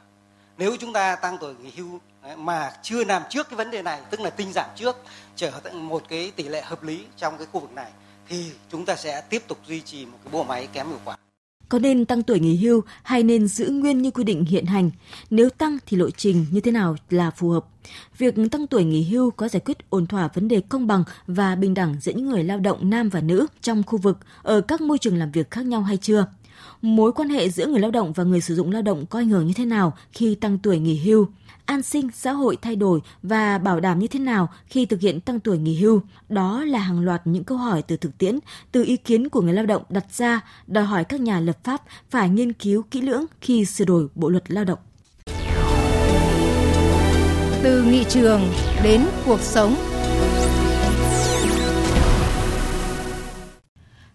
Nếu 0.58 0.78
chúng 0.80 0.94
ta 0.94 1.16
tăng 1.16 1.38
tuổi 1.38 1.54
nghỉ 1.56 1.72
hưu 1.72 2.00
mà 2.36 2.74
chưa 2.84 3.04
làm 3.04 3.24
trước 3.30 3.50
cái 3.50 3.58
vấn 3.58 3.72
đề 3.72 3.82
này, 3.82 4.02
tức 4.10 4.20
là 4.20 4.30
tinh 4.30 4.52
giảm 4.54 4.70
trước 4.76 4.96
trở 5.36 5.52
thành 5.52 5.88
một 5.88 6.04
cái 6.10 6.32
tỷ 6.36 6.48
lệ 6.48 6.62
hợp 6.62 6.84
lý 6.84 7.06
trong 7.16 7.38
cái 7.38 7.48
khu 7.52 7.60
vực 7.60 7.72
này 7.72 7.92
thì 8.28 8.52
chúng 8.72 8.86
ta 8.86 8.96
sẽ 8.96 9.22
tiếp 9.22 9.44
tục 9.48 9.58
duy 9.68 9.82
trì 9.82 10.06
một 10.06 10.18
cái 10.24 10.32
bộ 10.32 10.44
máy 10.44 10.68
kém 10.74 10.88
hiệu 10.88 11.00
quả. 11.06 11.18
Có 11.70 11.80
nên 11.80 12.06
tăng 12.06 12.24
tuổi 12.24 12.40
nghỉ 12.40 12.56
hưu 12.56 12.82
hay 13.04 13.24
nên 13.24 13.48
giữ 13.48 13.70
nguyên 13.70 14.02
như 14.02 14.12
quy 14.12 14.24
định 14.24 14.46
hiện 14.46 14.66
hành? 14.66 14.92
Nếu 15.30 15.50
tăng 15.50 15.78
thì 15.86 15.98
lộ 15.98 16.10
trình 16.10 16.46
như 16.52 16.60
thế 16.60 16.72
nào 16.72 16.96
là 17.10 17.32
phù 17.32 17.50
hợp? 17.50 17.66
Việc 18.18 18.36
tăng 18.52 18.68
tuổi 18.68 18.84
nghỉ 18.84 19.04
hưu 19.04 19.32
có 19.32 19.48
giải 19.48 19.62
quyết 19.66 19.90
ổn 19.90 20.08
thỏa 20.08 20.30
vấn 20.34 20.48
đề 20.48 20.62
công 20.70 20.88
bằng 20.88 21.04
và 21.28 21.56
bình 21.56 21.74
đẳng 21.74 21.96
giữa 22.02 22.12
những 22.12 22.30
người 22.30 22.44
lao 22.44 22.60
động 22.60 22.90
nam 22.90 23.10
và 23.10 23.22
nữ 23.22 23.48
trong 23.62 23.84
khu 23.84 23.98
vực, 23.98 24.18
ở 24.44 24.62
các 24.62 24.82
môi 24.82 24.98
trường 24.98 25.18
làm 25.18 25.32
việc 25.32 25.52
khác 25.52 25.66
nhau 25.66 25.82
hay 25.82 25.98
chưa? 25.98 26.26
Mối 26.82 27.14
quan 27.14 27.30
hệ 27.30 27.50
giữa 27.50 27.66
người 27.66 27.80
lao 27.80 27.92
động 27.92 28.14
và 28.14 28.24
người 28.24 28.42
sử 28.42 28.56
dụng 28.56 28.72
lao 28.72 28.82
động 28.82 29.06
có 29.06 29.20
ảnh 29.20 29.30
hưởng 29.30 29.48
như 29.48 29.54
thế 29.54 29.66
nào 29.66 29.94
khi 30.12 30.36
tăng 30.36 30.58
tuổi 30.58 30.80
nghỉ 30.80 30.98
hưu? 30.98 31.28
An 31.68 31.84
sinh 31.84 32.10
xã 32.14 32.32
hội 32.32 32.58
thay 32.62 32.76
đổi 32.76 33.02
và 33.24 33.58
bảo 33.58 33.80
đảm 33.80 34.00
như 34.00 34.08
thế 34.08 34.20
nào 34.20 34.50
khi 34.66 34.86
thực 34.86 35.02
hiện 35.02 35.20
tăng 35.20 35.40
tuổi 35.40 35.58
nghỉ 35.58 35.80
hưu? 35.82 36.02
Đó 36.30 36.64
là 36.64 36.80
hàng 36.80 37.00
loạt 37.00 37.22
những 37.26 37.44
câu 37.44 37.58
hỏi 37.58 37.82
từ 37.82 37.98
thực 37.98 38.18
tiễn, 38.18 38.40
từ 38.72 38.84
ý 38.84 38.98
kiến 38.98 39.30
của 39.30 39.42
người 39.42 39.54
lao 39.54 39.66
động 39.66 39.84
đặt 39.90 40.06
ra, 40.12 40.42
đòi 40.68 40.84
hỏi 40.84 41.04
các 41.04 41.22
nhà 41.22 41.40
lập 41.40 41.58
pháp 41.64 41.82
phải 42.10 42.30
nghiên 42.30 42.54
cứu 42.54 42.84
kỹ 42.92 43.02
lưỡng 43.02 43.26
khi 43.42 43.66
sửa 43.66 43.86
đổi 43.86 44.08
bộ 44.16 44.30
luật 44.30 44.52
lao 44.52 44.66
động. 44.66 44.80
Từ 47.64 47.84
nghị 47.84 48.04
trường 48.04 48.42
đến 48.84 49.02
cuộc 49.26 49.40
sống. 49.42 49.76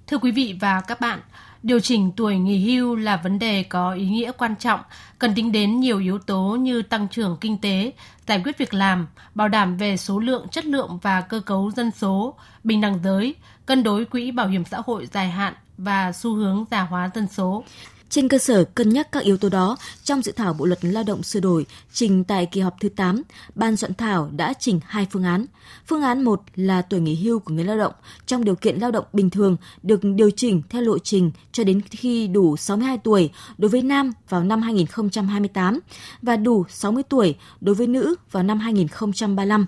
Thưa 0.06 0.18
quý 0.18 0.30
vị 0.30 0.56
và 0.60 0.80
các 0.80 1.00
bạn, 1.00 1.20
điều 1.62 1.80
chỉnh 1.80 2.12
tuổi 2.16 2.36
nghỉ 2.36 2.58
hưu 2.58 2.96
là 2.96 3.16
vấn 3.16 3.38
đề 3.38 3.62
có 3.62 3.92
ý 3.92 4.06
nghĩa 4.06 4.32
quan 4.38 4.56
trọng, 4.56 4.80
cần 5.18 5.34
tính 5.34 5.52
đến 5.52 5.80
nhiều 5.80 5.98
yếu 5.98 6.18
tố 6.18 6.56
như 6.60 6.82
tăng 6.82 7.08
trưởng 7.08 7.36
kinh 7.40 7.58
tế, 7.58 7.92
giải 8.26 8.40
quyết 8.44 8.58
việc 8.58 8.74
làm, 8.74 9.06
bảo 9.34 9.48
đảm 9.48 9.76
về 9.76 9.96
số 9.96 10.18
lượng, 10.18 10.48
chất 10.48 10.64
lượng 10.64 10.98
và 11.02 11.20
cơ 11.20 11.40
cấu 11.40 11.70
dân 11.70 11.90
số, 11.90 12.34
bình 12.64 12.80
đẳng 12.80 12.98
giới, 13.04 13.34
cân 13.66 13.82
đối 13.82 14.04
quỹ 14.04 14.30
bảo 14.30 14.48
hiểm 14.48 14.64
xã 14.64 14.80
hội 14.86 15.06
dài 15.06 15.30
hạn 15.30 15.54
và 15.78 16.12
xu 16.12 16.34
hướng 16.34 16.64
già 16.70 16.82
hóa 16.82 17.10
dân 17.14 17.26
số. 17.28 17.64
Trên 18.12 18.28
cơ 18.28 18.38
sở 18.38 18.64
cân 18.64 18.88
nhắc 18.88 19.12
các 19.12 19.22
yếu 19.22 19.36
tố 19.36 19.48
đó, 19.48 19.76
trong 20.04 20.22
dự 20.22 20.32
thảo 20.32 20.54
Bộ 20.54 20.66
luật 20.66 20.84
Lao 20.84 21.04
động 21.04 21.22
sửa 21.22 21.40
đổi 21.40 21.66
trình 21.92 22.24
tại 22.24 22.46
kỳ 22.46 22.60
họp 22.60 22.80
thứ 22.80 22.88
8, 22.88 23.22
ban 23.54 23.76
soạn 23.76 23.94
thảo 23.94 24.30
đã 24.36 24.52
trình 24.58 24.80
hai 24.86 25.06
phương 25.10 25.24
án. 25.24 25.46
Phương 25.86 26.02
án 26.02 26.22
1 26.22 26.42
là 26.54 26.82
tuổi 26.82 27.00
nghỉ 27.00 27.14
hưu 27.14 27.38
của 27.38 27.54
người 27.54 27.64
lao 27.64 27.78
động 27.78 27.92
trong 28.26 28.44
điều 28.44 28.54
kiện 28.54 28.78
lao 28.78 28.90
động 28.90 29.04
bình 29.12 29.30
thường 29.30 29.56
được 29.82 30.00
điều 30.02 30.30
chỉnh 30.30 30.62
theo 30.68 30.82
lộ 30.82 30.98
trình 30.98 31.30
cho 31.52 31.64
đến 31.64 31.80
khi 31.80 32.26
đủ 32.26 32.56
62 32.56 32.98
tuổi 32.98 33.30
đối 33.58 33.68
với 33.68 33.82
nam 33.82 34.12
vào 34.28 34.44
năm 34.44 34.62
2028 34.62 35.80
và 36.22 36.36
đủ 36.36 36.64
60 36.68 37.02
tuổi 37.02 37.34
đối 37.60 37.74
với 37.74 37.86
nữ 37.86 38.14
vào 38.30 38.42
năm 38.42 38.58
2035 38.58 39.66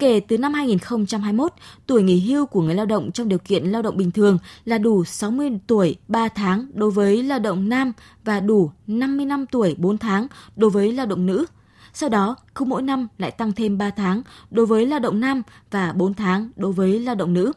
Kể 0.00 0.20
từ 0.20 0.38
năm 0.38 0.54
2021, 0.54 1.52
tuổi 1.86 2.02
nghỉ 2.02 2.20
hưu 2.20 2.46
của 2.46 2.62
người 2.62 2.74
lao 2.74 2.86
động 2.86 3.12
trong 3.12 3.28
điều 3.28 3.38
kiện 3.38 3.64
lao 3.64 3.82
động 3.82 3.96
bình 3.96 4.10
thường 4.10 4.38
là 4.64 4.78
đủ 4.78 5.04
60 5.04 5.50
tuổi 5.66 5.96
3 6.08 6.28
tháng 6.28 6.66
đối 6.74 6.90
với 6.90 7.22
lao 7.22 7.38
động 7.38 7.68
nam 7.68 7.92
và 8.24 8.40
đủ 8.40 8.70
55 8.86 9.46
tuổi 9.46 9.74
4 9.78 9.98
tháng 9.98 10.26
đối 10.56 10.70
với 10.70 10.92
lao 10.92 11.06
động 11.06 11.26
nữ. 11.26 11.46
Sau 11.92 12.08
đó, 12.08 12.36
cứ 12.54 12.64
mỗi 12.64 12.82
năm 12.82 13.08
lại 13.18 13.30
tăng 13.30 13.52
thêm 13.52 13.78
3 13.78 13.90
tháng 13.90 14.22
đối 14.50 14.66
với 14.66 14.86
lao 14.86 14.98
động 14.98 15.20
nam 15.20 15.42
và 15.70 15.92
4 15.92 16.14
tháng 16.14 16.50
đối 16.56 16.72
với 16.72 17.00
lao 17.00 17.14
động 17.14 17.32
nữ. 17.32 17.52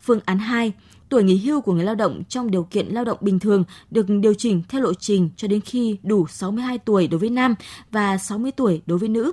Phương 0.00 0.20
án 0.24 0.38
2, 0.38 0.72
tuổi 1.08 1.22
nghỉ 1.22 1.36
hưu 1.36 1.60
của 1.60 1.72
người 1.72 1.84
lao 1.84 1.94
động 1.94 2.22
trong 2.28 2.50
điều 2.50 2.62
kiện 2.62 2.86
lao 2.86 3.04
động 3.04 3.18
bình 3.20 3.38
thường 3.38 3.64
được 3.90 4.06
điều 4.08 4.34
chỉnh 4.34 4.62
theo 4.68 4.80
lộ 4.80 4.94
trình 4.94 5.30
cho 5.36 5.48
đến 5.48 5.60
khi 5.60 5.98
đủ 6.02 6.26
62 6.26 6.78
tuổi 6.78 7.06
đối 7.08 7.18
với 7.18 7.30
nam 7.30 7.54
và 7.90 8.18
60 8.18 8.50
tuổi 8.50 8.82
đối 8.86 8.98
với 8.98 9.08
nữ 9.08 9.32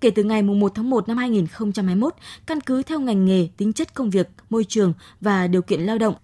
kể 0.00 0.10
từ 0.10 0.22
ngày 0.22 0.42
1 0.42 0.72
tháng 0.74 0.90
1 0.90 1.08
năm 1.08 1.16
2021, 1.16 2.14
căn 2.46 2.60
cứ 2.60 2.82
theo 2.82 3.00
ngành 3.00 3.24
nghề, 3.24 3.48
tính 3.56 3.72
chất 3.72 3.94
công 3.94 4.10
việc, 4.10 4.28
môi 4.50 4.64
trường 4.64 4.92
và 5.20 5.46
điều 5.46 5.62
kiện 5.62 5.80
lao 5.80 5.98
động, 5.98 6.14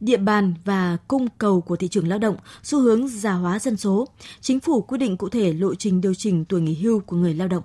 địa 0.00 0.16
bàn 0.16 0.54
và 0.64 0.96
cung 1.08 1.28
cầu 1.38 1.60
của 1.60 1.76
thị 1.76 1.88
trường 1.88 2.08
lao 2.08 2.18
động, 2.18 2.36
xu 2.62 2.80
hướng 2.80 3.08
già 3.08 3.32
hóa 3.32 3.58
dân 3.58 3.76
số. 3.76 4.08
Chính 4.40 4.60
phủ 4.60 4.82
quyết 4.82 4.98
định 4.98 5.16
cụ 5.16 5.28
thể 5.28 5.52
lộ 5.52 5.74
trình 5.74 6.00
điều 6.00 6.14
chỉnh 6.14 6.44
tuổi 6.44 6.60
nghỉ 6.60 6.74
hưu 6.74 7.00
của 7.00 7.16
người 7.16 7.34
lao 7.34 7.48
động. 7.48 7.62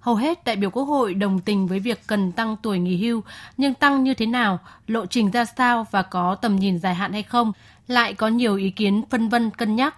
Hầu 0.00 0.14
hết 0.14 0.44
đại 0.44 0.56
biểu 0.56 0.70
Quốc 0.70 0.84
hội 0.84 1.14
đồng 1.14 1.40
tình 1.40 1.66
với 1.66 1.80
việc 1.80 2.06
cần 2.06 2.32
tăng 2.32 2.56
tuổi 2.62 2.78
nghỉ 2.78 2.96
hưu, 2.96 3.22
nhưng 3.56 3.74
tăng 3.74 4.04
như 4.04 4.14
thế 4.14 4.26
nào, 4.26 4.58
lộ 4.86 5.06
trình 5.06 5.30
ra 5.30 5.44
sao 5.44 5.86
và 5.90 6.02
có 6.02 6.34
tầm 6.34 6.56
nhìn 6.56 6.78
dài 6.78 6.94
hạn 6.94 7.12
hay 7.12 7.22
không, 7.22 7.52
lại 7.88 8.14
có 8.14 8.28
nhiều 8.28 8.56
ý 8.56 8.70
kiến 8.70 9.02
phân 9.10 9.28
vân 9.28 9.50
cân 9.50 9.76
nhắc. 9.76 9.96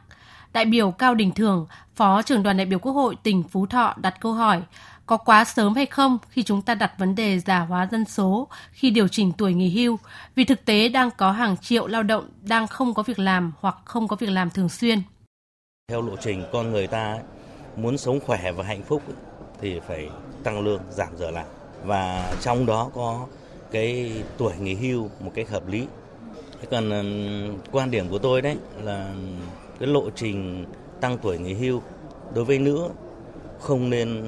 Đại 0.54 0.64
biểu 0.64 0.90
Cao 0.90 1.14
Đình 1.14 1.32
Thường, 1.32 1.66
Phó 1.94 2.22
trưởng 2.22 2.42
đoàn 2.42 2.56
đại 2.56 2.66
biểu 2.66 2.78
Quốc 2.78 2.92
hội 2.92 3.16
tỉnh 3.22 3.42
Phú 3.42 3.66
Thọ 3.66 3.94
đặt 3.96 4.14
câu 4.20 4.32
hỏi, 4.32 4.62
có 5.06 5.16
quá 5.16 5.44
sớm 5.44 5.74
hay 5.74 5.86
không 5.86 6.18
khi 6.28 6.42
chúng 6.42 6.62
ta 6.62 6.74
đặt 6.74 6.92
vấn 6.98 7.14
đề 7.14 7.38
già 7.38 7.58
hóa 7.58 7.88
dân 7.90 8.04
số 8.04 8.48
khi 8.72 8.90
điều 8.90 9.08
chỉnh 9.08 9.32
tuổi 9.38 9.54
nghỉ 9.54 9.70
hưu, 9.70 9.98
vì 10.34 10.44
thực 10.44 10.64
tế 10.64 10.88
đang 10.88 11.10
có 11.16 11.30
hàng 11.32 11.56
triệu 11.56 11.86
lao 11.86 12.02
động 12.02 12.28
đang 12.42 12.66
không 12.66 12.94
có 12.94 13.02
việc 13.02 13.18
làm 13.18 13.52
hoặc 13.60 13.76
không 13.84 14.08
có 14.08 14.16
việc 14.16 14.30
làm 14.30 14.50
thường 14.50 14.68
xuyên. 14.68 15.02
Theo 15.88 16.02
lộ 16.02 16.16
trình 16.16 16.44
con 16.52 16.70
người 16.70 16.86
ta 16.86 17.18
muốn 17.76 17.98
sống 17.98 18.20
khỏe 18.20 18.52
và 18.52 18.64
hạnh 18.64 18.82
phúc 18.82 19.02
thì 19.60 19.80
phải 19.88 20.08
tăng 20.44 20.60
lương, 20.60 20.80
giảm 20.90 21.16
giờ 21.16 21.30
làm 21.30 21.46
và 21.84 22.32
trong 22.40 22.66
đó 22.66 22.90
có 22.94 23.26
cái 23.70 24.12
tuổi 24.38 24.52
nghỉ 24.60 24.74
hưu 24.74 25.10
một 25.20 25.32
cách 25.34 25.50
hợp 25.50 25.68
lý. 25.68 25.86
Thế 26.60 26.68
còn 26.70 26.90
ừ, 26.90 27.52
quan 27.72 27.90
điểm 27.90 28.08
của 28.08 28.18
tôi 28.18 28.42
đấy 28.42 28.56
là 28.82 29.14
cái 29.78 29.88
lộ 29.88 30.10
trình 30.10 30.64
tăng 31.00 31.18
tuổi 31.18 31.38
nghỉ 31.38 31.54
hưu 31.54 31.82
đối 32.34 32.44
với 32.44 32.58
nữ 32.58 32.88
không 33.60 33.90
nên, 33.90 34.22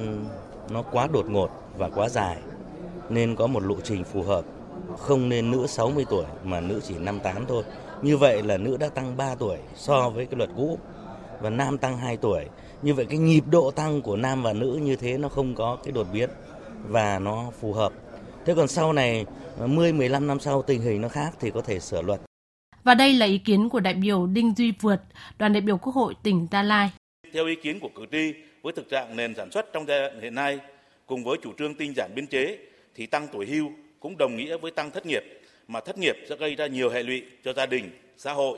nó 0.69 0.81
quá 0.81 1.07
đột 1.13 1.29
ngột 1.29 1.49
và 1.77 1.89
quá 1.89 2.09
dài, 2.09 2.37
nên 3.09 3.35
có 3.35 3.47
một 3.47 3.63
lộ 3.63 3.75
trình 3.83 4.03
phù 4.03 4.23
hợp. 4.23 4.45
Không 4.97 5.29
nên 5.29 5.51
nữ 5.51 5.67
60 5.67 6.05
tuổi 6.09 6.25
mà 6.43 6.59
nữ 6.59 6.81
chỉ 6.83 6.95
58 6.97 7.45
thôi. 7.47 7.63
Như 8.01 8.17
vậy 8.17 8.43
là 8.43 8.57
nữ 8.57 8.77
đã 8.77 8.89
tăng 8.89 9.17
3 9.17 9.35
tuổi 9.35 9.57
so 9.75 10.09
với 10.09 10.25
cái 10.25 10.37
luật 10.37 10.49
cũ 10.57 10.77
và 11.41 11.49
nam 11.49 11.77
tăng 11.77 11.97
2 11.97 12.17
tuổi. 12.17 12.45
Như 12.81 12.93
vậy 12.93 13.05
cái 13.05 13.17
nhịp 13.17 13.43
độ 13.51 13.71
tăng 13.71 14.01
của 14.01 14.15
nam 14.15 14.43
và 14.43 14.53
nữ 14.53 14.79
như 14.83 14.95
thế 14.95 15.17
nó 15.17 15.29
không 15.29 15.55
có 15.55 15.77
cái 15.83 15.91
đột 15.91 16.07
biến 16.13 16.29
và 16.87 17.19
nó 17.19 17.45
phù 17.59 17.73
hợp. 17.73 17.91
Thế 18.45 18.53
còn 18.55 18.67
sau 18.67 18.93
này 18.93 19.25
10 19.65 19.93
15 19.93 20.27
năm 20.27 20.39
sau 20.39 20.61
tình 20.61 20.81
hình 20.81 21.01
nó 21.01 21.09
khác 21.09 21.33
thì 21.39 21.51
có 21.51 21.61
thể 21.61 21.79
sửa 21.79 22.01
luật 22.01 22.19
và 22.87 22.95
đây 22.95 23.13
là 23.13 23.25
ý 23.25 23.37
kiến 23.37 23.69
của 23.69 23.79
đại 23.79 23.93
biểu 23.93 24.27
Đinh 24.27 24.53
Duy 24.57 24.73
Vượt, 24.81 24.99
đoàn 25.37 25.53
đại 25.53 25.61
biểu 25.61 25.77
Quốc 25.77 25.93
hội 25.93 26.13
tỉnh 26.23 26.47
Gia 26.51 26.63
Lai. 26.63 26.89
Theo 27.33 27.45
ý 27.45 27.55
kiến 27.55 27.79
của 27.79 27.89
cử 27.95 28.05
tri, 28.11 28.33
với 28.61 28.73
thực 28.73 28.89
trạng 28.89 29.15
nền 29.15 29.35
sản 29.35 29.51
xuất 29.51 29.73
trong 29.73 29.85
giai 29.87 29.99
đoạn 29.99 30.21
hiện 30.21 30.35
nay 30.35 30.59
cùng 31.05 31.23
với 31.23 31.37
chủ 31.43 31.53
trương 31.57 31.75
tinh 31.75 31.93
giản 31.95 32.11
biên 32.15 32.27
chế 32.27 32.57
thì 32.95 33.05
tăng 33.05 33.27
tuổi 33.33 33.45
hưu 33.45 33.71
cũng 33.99 34.17
đồng 34.17 34.35
nghĩa 34.35 34.57
với 34.57 34.71
tăng 34.71 34.91
thất 34.91 35.05
nghiệp 35.05 35.23
mà 35.67 35.79
thất 35.79 35.97
nghiệp 35.97 36.15
sẽ 36.29 36.35
gây 36.35 36.55
ra 36.55 36.67
nhiều 36.67 36.89
hệ 36.89 37.03
lụy 37.03 37.23
cho 37.43 37.53
gia 37.53 37.65
đình, 37.65 37.91
xã 38.17 38.33
hội. 38.33 38.57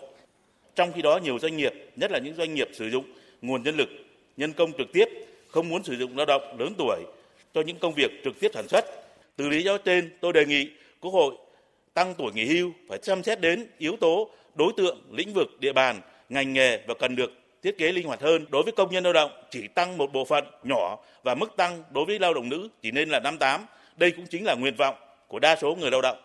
Trong 0.76 0.92
khi 0.94 1.02
đó 1.02 1.20
nhiều 1.24 1.40
doanh 1.40 1.58
nghiệp, 1.58 1.74
nhất 1.96 2.12
là 2.12 2.20
những 2.20 2.36
doanh 2.36 2.54
nghiệp 2.54 2.70
sử 2.74 2.90
dụng 2.90 3.06
nguồn 3.42 3.64
nhân 3.64 3.78
lực, 3.78 3.90
nhân 4.38 4.54
công 4.54 4.72
trực 4.78 4.88
tiếp 4.94 5.06
không 5.48 5.70
muốn 5.70 5.84
sử 5.84 5.96
dụng 5.98 6.18
lao 6.18 6.26
động 6.26 6.56
lớn 6.60 6.74
tuổi 6.78 7.00
cho 7.54 7.62
những 7.62 7.78
công 7.80 7.94
việc 7.94 8.12
trực 8.24 8.40
tiếp 8.40 8.52
sản 8.54 8.68
xuất. 8.68 8.86
Từ 9.36 9.50
lý 9.50 9.64
do 9.64 9.78
trên, 9.78 10.10
tôi 10.22 10.34
đề 10.34 10.46
nghị 10.46 10.70
Quốc 11.00 11.12
hội 11.12 11.36
tăng 12.00 12.14
tuổi 12.18 12.32
nghỉ 12.34 12.46
hưu 12.46 12.72
phải 12.90 13.00
xem 13.04 13.24
xét 13.24 13.42
đến 13.42 13.68
yếu 13.78 13.96
tố 14.02 14.30
đối 14.56 14.74
tượng, 14.78 14.98
lĩnh 15.12 15.34
vực, 15.34 15.48
địa 15.60 15.74
bàn, 15.74 16.02
ngành 16.30 16.54
nghề 16.54 16.84
và 16.88 16.94
cần 17.00 17.16
được 17.16 17.32
thiết 17.64 17.78
kế 17.78 17.92
linh 17.92 18.08
hoạt 18.08 18.22
hơn. 18.22 18.46
Đối 18.50 18.64
với 18.64 18.74
công 18.78 18.92
nhân 18.92 19.04
lao 19.04 19.14
động 19.14 19.32
chỉ 19.52 19.68
tăng 19.68 19.98
một 19.98 20.14
bộ 20.14 20.26
phận 20.26 20.44
nhỏ 20.64 20.98
và 21.24 21.36
mức 21.36 21.48
tăng 21.58 21.84
đối 21.92 22.06
với 22.06 22.20
lao 22.20 22.34
động 22.34 22.50
nữ 22.50 22.70
chỉ 22.82 22.92
nên 22.92 23.10
là 23.10 23.20
58. 23.20 23.66
Đây 23.98 24.12
cũng 24.12 24.26
chính 24.28 24.46
là 24.46 24.56
nguyện 24.56 24.76
vọng 24.78 24.96
của 25.28 25.40
đa 25.40 25.56
số 25.62 25.76
người 25.76 25.92
lao 25.92 26.02
động. 26.02 26.18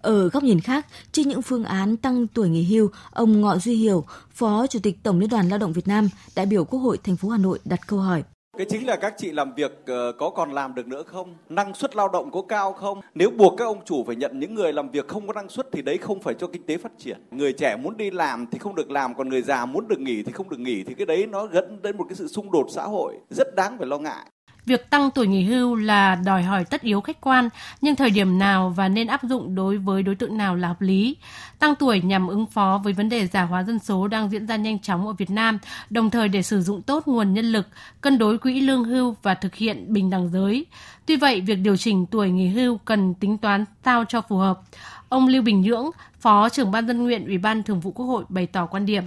Ở 0.00 0.28
góc 0.28 0.42
nhìn 0.42 0.60
khác, 0.60 0.86
trên 1.12 1.28
những 1.28 1.42
phương 1.42 1.64
án 1.64 1.96
tăng 1.96 2.26
tuổi 2.26 2.48
nghỉ 2.48 2.62
hưu, 2.62 2.90
ông 3.10 3.40
Ngọ 3.40 3.56
Duy 3.56 3.74
Hiểu, 3.74 4.04
Phó 4.30 4.66
Chủ 4.66 4.78
tịch 4.82 4.96
Tổng 5.02 5.18
Liên 5.18 5.30
đoàn 5.30 5.48
Lao 5.48 5.58
động 5.58 5.72
Việt 5.72 5.88
Nam, 5.88 6.08
đại 6.36 6.46
biểu 6.46 6.64
Quốc 6.64 6.80
hội 6.80 6.98
thành 7.04 7.16
phố 7.16 7.28
Hà 7.28 7.38
Nội 7.38 7.58
đặt 7.64 7.80
câu 7.86 7.98
hỏi. 7.98 8.22
Cái 8.60 8.66
chính 8.70 8.86
là 8.86 8.96
các 8.96 9.14
chị 9.16 9.32
làm 9.32 9.54
việc 9.54 9.72
ờ, 9.86 10.12
có 10.12 10.30
còn 10.30 10.52
làm 10.52 10.74
được 10.74 10.88
nữa 10.88 11.02
không? 11.02 11.34
Năng 11.48 11.74
suất 11.74 11.96
lao 11.96 12.08
động 12.08 12.30
có 12.30 12.42
cao 12.48 12.72
không? 12.72 13.00
Nếu 13.14 13.30
buộc 13.30 13.54
các 13.58 13.64
ông 13.64 13.84
chủ 13.84 14.04
phải 14.04 14.16
nhận 14.16 14.40
những 14.40 14.54
người 14.54 14.72
làm 14.72 14.90
việc 14.90 15.08
không 15.08 15.26
có 15.26 15.32
năng 15.32 15.48
suất 15.48 15.68
thì 15.72 15.82
đấy 15.82 15.98
không 15.98 16.20
phải 16.20 16.34
cho 16.34 16.46
kinh 16.46 16.66
tế 16.66 16.76
phát 16.76 16.92
triển. 16.98 17.20
Người 17.30 17.52
trẻ 17.52 17.76
muốn 17.76 17.96
đi 17.96 18.10
làm 18.10 18.46
thì 18.46 18.58
không 18.58 18.74
được 18.74 18.90
làm, 18.90 19.14
còn 19.14 19.28
người 19.28 19.42
già 19.42 19.66
muốn 19.66 19.88
được 19.88 20.00
nghỉ 20.00 20.22
thì 20.22 20.32
không 20.32 20.48
được 20.48 20.60
nghỉ 20.60 20.84
thì 20.84 20.94
cái 20.94 21.06
đấy 21.06 21.26
nó 21.26 21.48
dẫn 21.52 21.82
đến 21.82 21.96
một 21.96 22.04
cái 22.08 22.14
sự 22.14 22.28
xung 22.28 22.52
đột 22.52 22.66
xã 22.70 22.82
hội 22.82 23.14
rất 23.30 23.54
đáng 23.54 23.78
phải 23.78 23.86
lo 23.86 23.98
ngại. 23.98 24.26
Việc 24.66 24.90
tăng 24.90 25.10
tuổi 25.10 25.26
nghỉ 25.26 25.44
hưu 25.44 25.74
là 25.74 26.14
đòi 26.14 26.42
hỏi 26.42 26.64
tất 26.64 26.82
yếu 26.82 27.00
khách 27.00 27.20
quan, 27.20 27.48
nhưng 27.80 27.96
thời 27.96 28.10
điểm 28.10 28.38
nào 28.38 28.72
và 28.76 28.88
nên 28.88 29.06
áp 29.06 29.22
dụng 29.22 29.54
đối 29.54 29.78
với 29.78 30.02
đối 30.02 30.14
tượng 30.14 30.36
nào 30.36 30.56
là 30.56 30.68
hợp 30.68 30.80
lý. 30.80 31.16
Tăng 31.58 31.74
tuổi 31.74 32.00
nhằm 32.00 32.28
ứng 32.28 32.46
phó 32.46 32.80
với 32.84 32.92
vấn 32.92 33.08
đề 33.08 33.26
già 33.26 33.42
hóa 33.42 33.62
dân 33.62 33.78
số 33.78 34.08
đang 34.08 34.30
diễn 34.30 34.46
ra 34.46 34.56
nhanh 34.56 34.78
chóng 34.78 35.06
ở 35.06 35.12
Việt 35.12 35.30
Nam, 35.30 35.58
đồng 35.90 36.10
thời 36.10 36.28
để 36.28 36.42
sử 36.42 36.62
dụng 36.62 36.82
tốt 36.82 37.06
nguồn 37.06 37.34
nhân 37.34 37.52
lực, 37.52 37.66
cân 38.00 38.18
đối 38.18 38.38
quỹ 38.38 38.60
lương 38.60 38.84
hưu 38.84 39.16
và 39.22 39.34
thực 39.34 39.54
hiện 39.54 39.92
bình 39.92 40.10
đẳng 40.10 40.30
giới. 40.32 40.66
Tuy 41.06 41.16
vậy, 41.16 41.40
việc 41.40 41.54
điều 41.54 41.76
chỉnh 41.76 42.06
tuổi 42.06 42.30
nghỉ 42.30 42.48
hưu 42.48 42.78
cần 42.78 43.14
tính 43.14 43.38
toán 43.38 43.64
sao 43.84 44.04
cho 44.08 44.20
phù 44.20 44.36
hợp. 44.36 44.60
Ông 45.08 45.28
Lưu 45.28 45.42
Bình 45.42 45.60
Nhưỡng, 45.60 45.90
Phó 46.20 46.48
trưởng 46.48 46.70
ban 46.70 46.86
dân 46.86 47.04
nguyện 47.04 47.26
Ủy 47.26 47.38
ban 47.38 47.62
Thường 47.62 47.80
vụ 47.80 47.90
Quốc 47.90 48.06
hội 48.06 48.24
bày 48.28 48.46
tỏ 48.46 48.66
quan 48.66 48.86
điểm. 48.86 49.04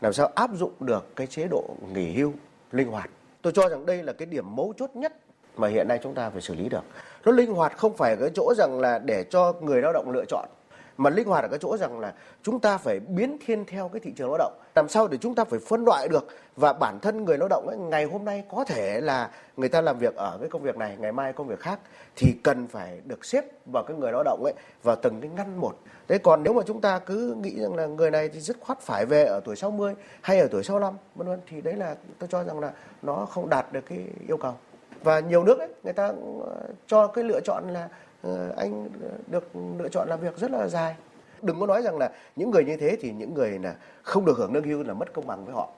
Làm 0.00 0.12
sao 0.12 0.26
áp 0.34 0.50
dụng 0.54 0.72
được 0.80 1.16
cái 1.16 1.26
chế 1.26 1.48
độ 1.50 1.76
nghỉ 1.94 2.12
hưu 2.12 2.34
linh 2.72 2.88
hoạt 2.88 3.10
Tôi 3.44 3.52
cho 3.52 3.68
rằng 3.68 3.86
đây 3.86 4.02
là 4.02 4.12
cái 4.12 4.26
điểm 4.26 4.56
mấu 4.56 4.74
chốt 4.76 4.90
nhất 4.94 5.12
mà 5.56 5.68
hiện 5.68 5.88
nay 5.88 5.98
chúng 6.02 6.14
ta 6.14 6.30
phải 6.30 6.40
xử 6.40 6.54
lý 6.54 6.68
được. 6.68 6.84
Nó 7.24 7.32
linh 7.32 7.52
hoạt 7.52 7.76
không 7.76 7.96
phải 7.96 8.16
cái 8.16 8.30
chỗ 8.34 8.54
rằng 8.56 8.80
là 8.80 8.98
để 8.98 9.24
cho 9.30 9.52
người 9.60 9.82
lao 9.82 9.92
động 9.92 10.10
lựa 10.10 10.24
chọn 10.28 10.48
mà 10.96 11.10
linh 11.10 11.28
hoạt 11.28 11.44
ở 11.44 11.48
cái 11.48 11.58
chỗ 11.62 11.76
rằng 11.76 12.00
là 12.00 12.12
chúng 12.42 12.60
ta 12.60 12.78
phải 12.78 13.00
biến 13.00 13.38
thiên 13.46 13.64
theo 13.64 13.88
cái 13.88 14.00
thị 14.00 14.12
trường 14.16 14.28
lao 14.28 14.38
động. 14.38 14.52
Làm 14.74 14.88
sao 14.88 15.08
để 15.08 15.18
chúng 15.20 15.34
ta 15.34 15.44
phải 15.44 15.58
phân 15.58 15.84
loại 15.84 16.08
được 16.08 16.26
và 16.56 16.72
bản 16.72 17.00
thân 17.00 17.24
người 17.24 17.38
lao 17.38 17.48
động 17.48 17.66
ấy, 17.68 17.76
ngày 17.78 18.04
hôm 18.04 18.24
nay 18.24 18.44
có 18.50 18.64
thể 18.64 19.00
là 19.00 19.30
người 19.56 19.68
ta 19.68 19.80
làm 19.80 19.98
việc 19.98 20.16
ở 20.16 20.38
cái 20.40 20.48
công 20.48 20.62
việc 20.62 20.76
này 20.76 20.96
ngày 20.98 21.12
mai 21.12 21.32
công 21.32 21.46
việc 21.46 21.60
khác 21.60 21.78
thì 22.16 22.34
cần 22.44 22.66
phải 22.66 23.00
được 23.04 23.24
xếp 23.24 23.44
vào 23.72 23.84
cái 23.84 23.96
người 23.96 24.12
lao 24.12 24.22
động 24.24 24.44
ấy 24.44 24.54
vào 24.82 24.96
từng 24.96 25.20
cái 25.20 25.30
ngăn 25.36 25.56
một. 25.56 25.78
Thế 26.08 26.18
còn 26.18 26.42
nếu 26.42 26.52
mà 26.52 26.62
chúng 26.66 26.80
ta 26.80 26.98
cứ 26.98 27.36
nghĩ 27.42 27.60
rằng 27.60 27.74
là 27.74 27.86
người 27.86 28.10
này 28.10 28.28
thì 28.28 28.40
dứt 28.40 28.56
khoát 28.60 28.80
phải 28.80 29.06
về 29.06 29.24
ở 29.24 29.40
tuổi 29.44 29.56
60 29.56 29.94
hay 30.20 30.40
ở 30.40 30.48
tuổi 30.50 30.64
65 30.64 30.94
vân 31.14 31.28
vân 31.28 31.40
thì 31.46 31.60
đấy 31.60 31.74
là 31.74 31.96
tôi 32.18 32.28
cho 32.32 32.44
rằng 32.44 32.60
là 32.60 32.72
nó 33.02 33.26
không 33.30 33.48
đạt 33.48 33.72
được 33.72 33.84
cái 33.88 33.98
yêu 34.28 34.36
cầu. 34.36 34.54
Và 35.02 35.20
nhiều 35.20 35.44
nước 35.44 35.58
ấy 35.58 35.68
người 35.84 35.92
ta 35.92 36.06
ờ, 36.46 36.56
cho 36.86 37.06
cái 37.06 37.24
lựa 37.24 37.40
chọn 37.40 37.68
là 37.68 37.88
Ờ, 38.24 38.54
anh 38.56 38.88
được 39.26 39.56
lựa 39.78 39.88
chọn 39.88 40.08
làm 40.08 40.20
việc 40.20 40.38
rất 40.38 40.50
là 40.50 40.68
dài 40.68 40.94
đừng 41.42 41.60
có 41.60 41.66
nói 41.66 41.82
rằng 41.82 41.98
là 41.98 42.10
những 42.36 42.50
người 42.50 42.64
như 42.64 42.76
thế 42.76 42.96
thì 43.00 43.12
những 43.12 43.34
người 43.34 43.58
là 43.58 43.74
không 44.02 44.24
được 44.24 44.38
hưởng 44.38 44.52
lương 44.52 44.64
hưu 44.64 44.82
là 44.82 44.94
mất 44.94 45.12
công 45.12 45.26
bằng 45.26 45.44
với 45.44 45.54
họ 45.54 45.68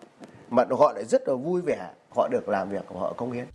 mà 0.51 0.65
họ 0.71 0.93
lại 0.93 1.05
rất 1.05 1.29
là 1.29 1.35
vui 1.35 1.63
vẻ 1.63 1.91
họ 2.17 2.29
được 2.29 2.49
làm 2.49 2.71
việc 2.71 2.85
họ 2.95 3.13
công 3.17 3.33
hiến 3.33 3.47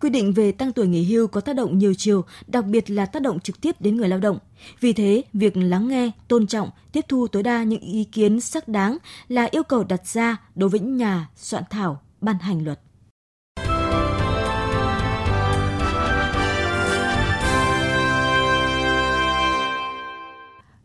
Quy 0.00 0.10
định 0.10 0.32
về 0.32 0.52
tăng 0.52 0.72
tuổi 0.72 0.86
nghỉ 0.86 1.04
hưu 1.04 1.26
có 1.26 1.40
tác 1.40 1.56
động 1.56 1.78
nhiều 1.78 1.94
chiều, 1.96 2.24
đặc 2.46 2.64
biệt 2.64 2.90
là 2.90 3.06
tác 3.06 3.22
động 3.22 3.40
trực 3.40 3.60
tiếp 3.60 3.76
đến 3.80 3.96
người 3.96 4.08
lao 4.08 4.18
động. 4.18 4.38
Vì 4.80 4.92
thế, 4.92 5.22
việc 5.32 5.56
lắng 5.56 5.88
nghe, 5.88 6.10
tôn 6.28 6.46
trọng, 6.46 6.70
tiếp 6.92 7.04
thu 7.08 7.26
tối 7.26 7.42
đa 7.42 7.62
những 7.62 7.80
ý 7.80 8.04
kiến 8.04 8.40
xác 8.40 8.68
đáng 8.68 8.98
là 9.28 9.48
yêu 9.50 9.62
cầu 9.62 9.84
đặt 9.84 10.06
ra 10.06 10.36
đối 10.54 10.68
với 10.68 10.80
nhà 10.80 11.28
soạn 11.36 11.62
thảo, 11.70 12.00
ban 12.20 12.38
hành 12.38 12.64
luật. 12.64 12.80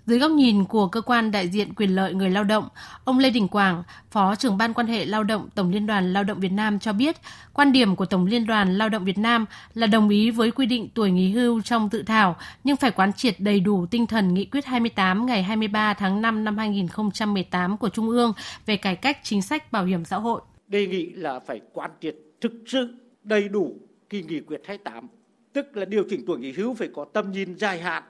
Dưới 0.08 0.20
góc 0.20 0.32
nhìn 0.32 0.66
của 0.66 0.88
cơ 0.88 1.02
quan 1.02 1.32
đại 1.32 1.48
diện 1.48 1.74
quyền 1.74 1.96
lợi 1.96 2.14
người 2.14 2.30
lao 2.30 2.44
động, 2.44 2.68
ông 3.04 3.20
Lê 3.20 3.30
Đình 3.30 3.48
Quảng, 3.48 3.84
Phó 4.12 4.36
trưởng 4.36 4.58
ban 4.58 4.74
quan 4.74 4.88
hệ 4.88 5.06
lao 5.06 5.24
động 5.24 5.50
Tổng 5.56 5.70
Liên 5.72 5.86
đoàn 5.86 6.14
Lao 6.14 6.24
động 6.24 6.40
Việt 6.40 6.52
Nam 6.52 6.80
cho 6.80 6.94
biết, 6.94 7.16
quan 7.54 7.72
điểm 7.72 7.96
của 7.96 8.06
Tổng 8.06 8.26
Liên 8.26 8.46
đoàn 8.46 8.78
Lao 8.78 8.90
động 8.90 9.06
Việt 9.06 9.18
Nam 9.18 9.46
là 9.74 9.88
đồng 9.88 10.10
ý 10.10 10.32
với 10.32 10.52
quy 10.52 10.66
định 10.66 10.90
tuổi 10.94 11.12
nghỉ 11.12 11.32
hưu 11.32 11.62
trong 11.62 11.90
dự 11.92 12.04
thảo, 12.04 12.36
nhưng 12.64 12.76
phải 12.76 12.92
quán 12.92 13.14
triệt 13.14 13.36
đầy 13.40 13.60
đủ 13.60 13.86
tinh 13.86 14.08
thần 14.08 14.34
nghị 14.34 14.46
quyết 14.46 14.66
28 14.66 15.26
ngày 15.26 15.44
23 15.44 15.94
tháng 15.94 16.22
5 16.22 16.44
năm 16.44 16.58
2018 16.58 17.78
của 17.78 17.90
Trung 17.90 18.10
ương 18.10 18.34
về 18.66 18.78
cải 18.78 18.96
cách 18.96 19.18
chính 19.24 19.42
sách 19.42 19.72
bảo 19.72 19.86
hiểm 19.86 20.06
xã 20.06 20.18
hội. 20.18 20.42
Đề 20.68 20.88
nghị 20.88 21.06
là 21.06 21.40
phải 21.40 21.62
quán 21.74 21.92
triệt 22.02 22.16
thực 22.42 22.52
sự 22.66 22.94
đầy 23.24 23.50
đủ 23.50 23.76
kỳ 24.10 24.24
nghị 24.24 24.40
quyết 24.40 24.62
28, 24.66 25.08
tức 25.54 25.78
là 25.78 25.86
điều 25.86 26.04
chỉnh 26.10 26.26
tuổi 26.28 26.40
nghỉ 26.40 26.52
hưu 26.52 26.74
phải 26.74 26.90
có 26.96 27.06
tầm 27.14 27.32
nhìn 27.32 27.58
dài 27.58 27.82
hạn 27.82 28.04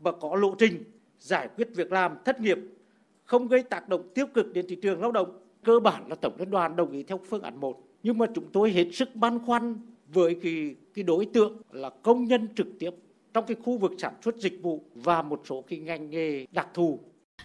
và 0.00 0.12
có 0.20 0.36
lộ 0.36 0.54
trình 0.58 0.84
giải 1.22 1.48
quyết 1.56 1.68
việc 1.74 1.92
làm, 1.92 2.16
thất 2.24 2.40
nghiệp, 2.40 2.58
không 3.24 3.48
gây 3.48 3.62
tác 3.62 3.88
động 3.88 4.08
tiêu 4.14 4.26
cực 4.34 4.52
đến 4.52 4.66
thị 4.68 4.76
trường 4.82 5.00
lao 5.00 5.12
động. 5.12 5.38
Cơ 5.64 5.80
bản 5.80 6.08
là 6.08 6.14
Tổng 6.14 6.32
Liên 6.38 6.50
đoàn 6.50 6.76
đồng 6.76 6.90
ý 6.90 7.02
theo 7.02 7.20
phương 7.30 7.42
án 7.42 7.60
1. 7.60 7.80
Nhưng 8.02 8.18
mà 8.18 8.26
chúng 8.34 8.44
tôi 8.52 8.70
hết 8.70 8.86
sức 8.92 9.08
băn 9.14 9.38
khoăn 9.46 9.76
với 10.08 10.36
cái, 10.42 10.74
cái 10.94 11.02
đối 11.02 11.26
tượng 11.26 11.62
là 11.70 11.90
công 12.02 12.24
nhân 12.24 12.48
trực 12.56 12.66
tiếp 12.78 12.90
trong 13.34 13.44
cái 13.46 13.56
khu 13.64 13.78
vực 13.78 13.92
sản 13.98 14.14
xuất 14.24 14.36
dịch 14.36 14.58
vụ 14.62 14.84
và 14.94 15.22
một 15.22 15.42
số 15.48 15.64
cái 15.68 15.78
ngành 15.78 16.10
nghề 16.10 16.46
đặc 16.52 16.68
thù. 16.74 16.98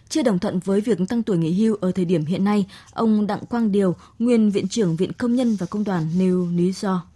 Chưa 0.08 0.22
đồng 0.22 0.38
thuận 0.38 0.60
với 0.64 0.80
việc 0.80 0.98
tăng 1.08 1.22
tuổi 1.22 1.38
nghỉ 1.38 1.52
hưu 1.52 1.76
ở 1.80 1.92
thời 1.92 2.04
điểm 2.04 2.24
hiện 2.24 2.44
nay, 2.44 2.66
ông 2.92 3.26
Đặng 3.26 3.46
Quang 3.50 3.72
Điều, 3.72 3.94
nguyên 4.18 4.50
Viện 4.50 4.68
trưởng 4.68 4.96
Viện 4.96 5.12
Công 5.18 5.34
nhân 5.34 5.56
và 5.60 5.66
Công 5.70 5.84
đoàn 5.84 6.04
nêu 6.18 6.46
lý 6.56 6.72
do. 6.72 7.06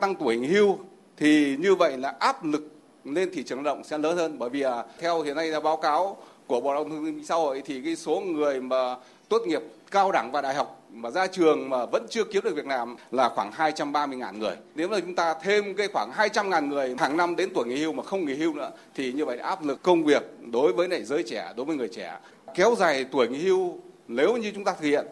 Tăng 0.00 0.14
tuổi 0.20 0.36
nghỉ 0.36 0.48
hưu 0.48 0.78
thì 1.16 1.56
như 1.56 1.74
vậy 1.74 1.98
là 1.98 2.08
áp 2.08 2.44
lực 2.44 2.75
lên 3.14 3.30
thị 3.34 3.42
trường 3.42 3.58
lao 3.58 3.74
động 3.74 3.84
sẽ 3.84 3.98
lớn 3.98 4.16
hơn 4.16 4.38
bởi 4.38 4.50
vì 4.50 4.62
à, 4.62 4.84
theo 4.98 5.22
hiện 5.22 5.36
nay 5.36 5.48
là 5.48 5.60
báo 5.60 5.76
cáo 5.76 6.16
của 6.46 6.60
Bộ 6.60 6.74
Lao 6.74 6.84
động 6.84 6.90
Thương 6.90 7.04
binh 7.04 7.24
Xã 7.24 7.34
hội 7.34 7.62
thì 7.66 7.80
cái 7.84 7.96
số 7.96 8.20
người 8.20 8.60
mà 8.60 8.96
tốt 9.28 9.42
nghiệp 9.46 9.62
cao 9.90 10.12
đẳng 10.12 10.32
và 10.32 10.40
đại 10.40 10.54
học 10.54 10.82
mà 10.92 11.10
ra 11.10 11.26
trường 11.26 11.70
mà 11.70 11.86
vẫn 11.86 12.06
chưa 12.10 12.24
kiếm 12.24 12.44
được 12.44 12.54
việc 12.54 12.66
làm 12.66 12.96
là 13.10 13.28
khoảng 13.28 13.52
230 13.52 14.18
ngàn 14.18 14.38
người. 14.38 14.56
Nếu 14.74 14.88
mà 14.88 15.00
chúng 15.00 15.14
ta 15.14 15.34
thêm 15.42 15.74
cái 15.74 15.88
khoảng 15.92 16.12
200 16.12 16.50
ngàn 16.50 16.68
người 16.68 16.94
hàng 16.98 17.16
năm 17.16 17.36
đến 17.36 17.48
tuổi 17.54 17.66
nghỉ 17.66 17.76
hưu 17.76 17.92
mà 17.92 18.02
không 18.02 18.24
nghỉ 18.24 18.34
hưu 18.34 18.54
nữa 18.54 18.70
thì 18.94 19.12
như 19.12 19.24
vậy 19.24 19.38
áp 19.38 19.64
lực 19.64 19.82
công 19.82 20.04
việc 20.04 20.22
đối 20.52 20.72
với 20.72 20.88
lại 20.88 21.04
giới 21.04 21.22
trẻ, 21.22 21.52
đối 21.56 21.66
với 21.66 21.76
người 21.76 21.88
trẻ. 21.88 22.18
Kéo 22.54 22.74
dài 22.78 23.04
tuổi 23.04 23.28
nghỉ 23.28 23.38
hưu 23.38 23.80
nếu 24.08 24.36
như 24.36 24.52
chúng 24.54 24.64
ta 24.64 24.72
thực 24.72 24.86
hiện 24.86 25.06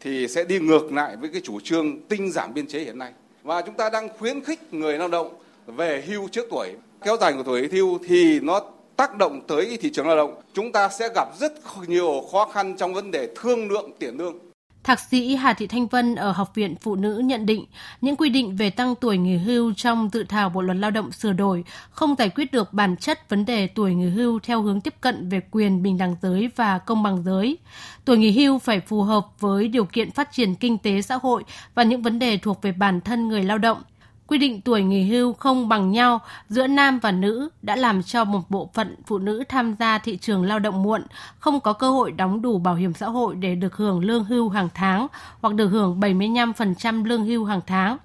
thì 0.00 0.28
sẽ 0.28 0.44
đi 0.44 0.58
ngược 0.58 0.92
lại 0.92 1.16
với 1.16 1.30
cái 1.32 1.40
chủ 1.44 1.60
trương 1.60 2.00
tinh 2.00 2.32
giảm 2.32 2.54
biên 2.54 2.66
chế 2.66 2.78
hiện 2.78 2.98
nay. 2.98 3.12
Và 3.42 3.62
chúng 3.62 3.74
ta 3.74 3.90
đang 3.90 4.08
khuyến 4.18 4.44
khích 4.44 4.74
người 4.74 4.98
lao 4.98 5.08
động 5.08 5.34
về 5.66 6.04
hưu 6.06 6.28
trước 6.28 6.46
tuổi 6.50 6.68
kéo 7.04 7.16
dài 7.20 7.32
của 7.32 7.42
tuổi 7.42 7.68
hưu 7.72 7.98
thì 8.08 8.40
nó 8.40 8.60
tác 8.96 9.16
động 9.16 9.40
tới 9.48 9.78
thị 9.80 9.90
trường 9.90 10.06
lao 10.06 10.16
động. 10.16 10.34
Chúng 10.54 10.72
ta 10.72 10.88
sẽ 10.88 11.08
gặp 11.14 11.28
rất 11.38 11.52
nhiều 11.86 12.22
khó 12.32 12.48
khăn 12.52 12.76
trong 12.76 12.94
vấn 12.94 13.10
đề 13.10 13.28
thương 13.36 13.70
lượng 13.70 13.90
tiền 13.98 14.16
lương. 14.16 14.38
Thạc 14.84 15.00
sĩ 15.00 15.34
Hà 15.34 15.52
Thị 15.52 15.66
Thanh 15.66 15.86
Vân 15.86 16.14
ở 16.14 16.32
Học 16.32 16.54
viện 16.54 16.74
Phụ 16.80 16.96
nữ 16.96 17.18
nhận 17.24 17.46
định, 17.46 17.66
những 18.00 18.16
quy 18.16 18.28
định 18.28 18.56
về 18.56 18.70
tăng 18.70 18.94
tuổi 18.94 19.18
nghỉ 19.18 19.36
hưu 19.36 19.72
trong 19.76 20.08
dự 20.12 20.24
thảo 20.28 20.48
Bộ 20.48 20.62
luật 20.62 20.76
Lao 20.76 20.90
động 20.90 21.12
sửa 21.12 21.32
đổi 21.32 21.64
không 21.90 22.14
giải 22.18 22.28
quyết 22.28 22.52
được 22.52 22.72
bản 22.72 22.96
chất 22.96 23.30
vấn 23.30 23.44
đề 23.44 23.66
tuổi 23.66 23.94
nghỉ 23.94 24.08
hưu 24.08 24.38
theo 24.38 24.62
hướng 24.62 24.80
tiếp 24.80 24.94
cận 25.00 25.28
về 25.28 25.40
quyền 25.50 25.82
bình 25.82 25.98
đẳng 25.98 26.16
giới 26.22 26.50
và 26.56 26.78
công 26.78 27.02
bằng 27.02 27.22
giới. 27.24 27.58
Tuổi 28.04 28.18
nghỉ 28.18 28.30
hưu 28.30 28.58
phải 28.58 28.80
phù 28.80 29.02
hợp 29.02 29.26
với 29.40 29.68
điều 29.68 29.84
kiện 29.84 30.10
phát 30.10 30.32
triển 30.32 30.54
kinh 30.54 30.78
tế 30.78 31.02
xã 31.02 31.18
hội 31.22 31.44
và 31.74 31.82
những 31.82 32.02
vấn 32.02 32.18
đề 32.18 32.36
thuộc 32.36 32.62
về 32.62 32.72
bản 32.72 33.00
thân 33.00 33.28
người 33.28 33.42
lao 33.42 33.58
động 33.58 33.82
quy 34.30 34.38
định 34.38 34.60
tuổi 34.60 34.82
nghỉ 34.82 35.04
hưu 35.04 35.32
không 35.32 35.68
bằng 35.68 35.90
nhau 35.90 36.20
giữa 36.48 36.66
nam 36.66 36.98
và 36.98 37.10
nữ 37.10 37.48
đã 37.62 37.76
làm 37.76 38.02
cho 38.02 38.24
một 38.24 38.50
bộ 38.50 38.70
phận 38.74 38.96
phụ 39.06 39.18
nữ 39.18 39.44
tham 39.48 39.74
gia 39.78 39.98
thị 39.98 40.16
trường 40.16 40.44
lao 40.44 40.58
động 40.58 40.82
muộn, 40.82 41.02
không 41.38 41.60
có 41.60 41.72
cơ 41.72 41.90
hội 41.90 42.12
đóng 42.12 42.42
đủ 42.42 42.58
bảo 42.58 42.74
hiểm 42.74 42.94
xã 42.94 43.06
hội 43.06 43.34
để 43.34 43.54
được 43.54 43.76
hưởng 43.76 44.00
lương 44.04 44.24
hưu 44.24 44.48
hàng 44.48 44.68
tháng 44.74 45.06
hoặc 45.40 45.54
được 45.54 45.68
hưởng 45.68 46.00
75% 46.00 47.04
lương 47.04 47.24
hưu 47.24 47.44
hàng 47.44 47.60
tháng. 47.66 47.96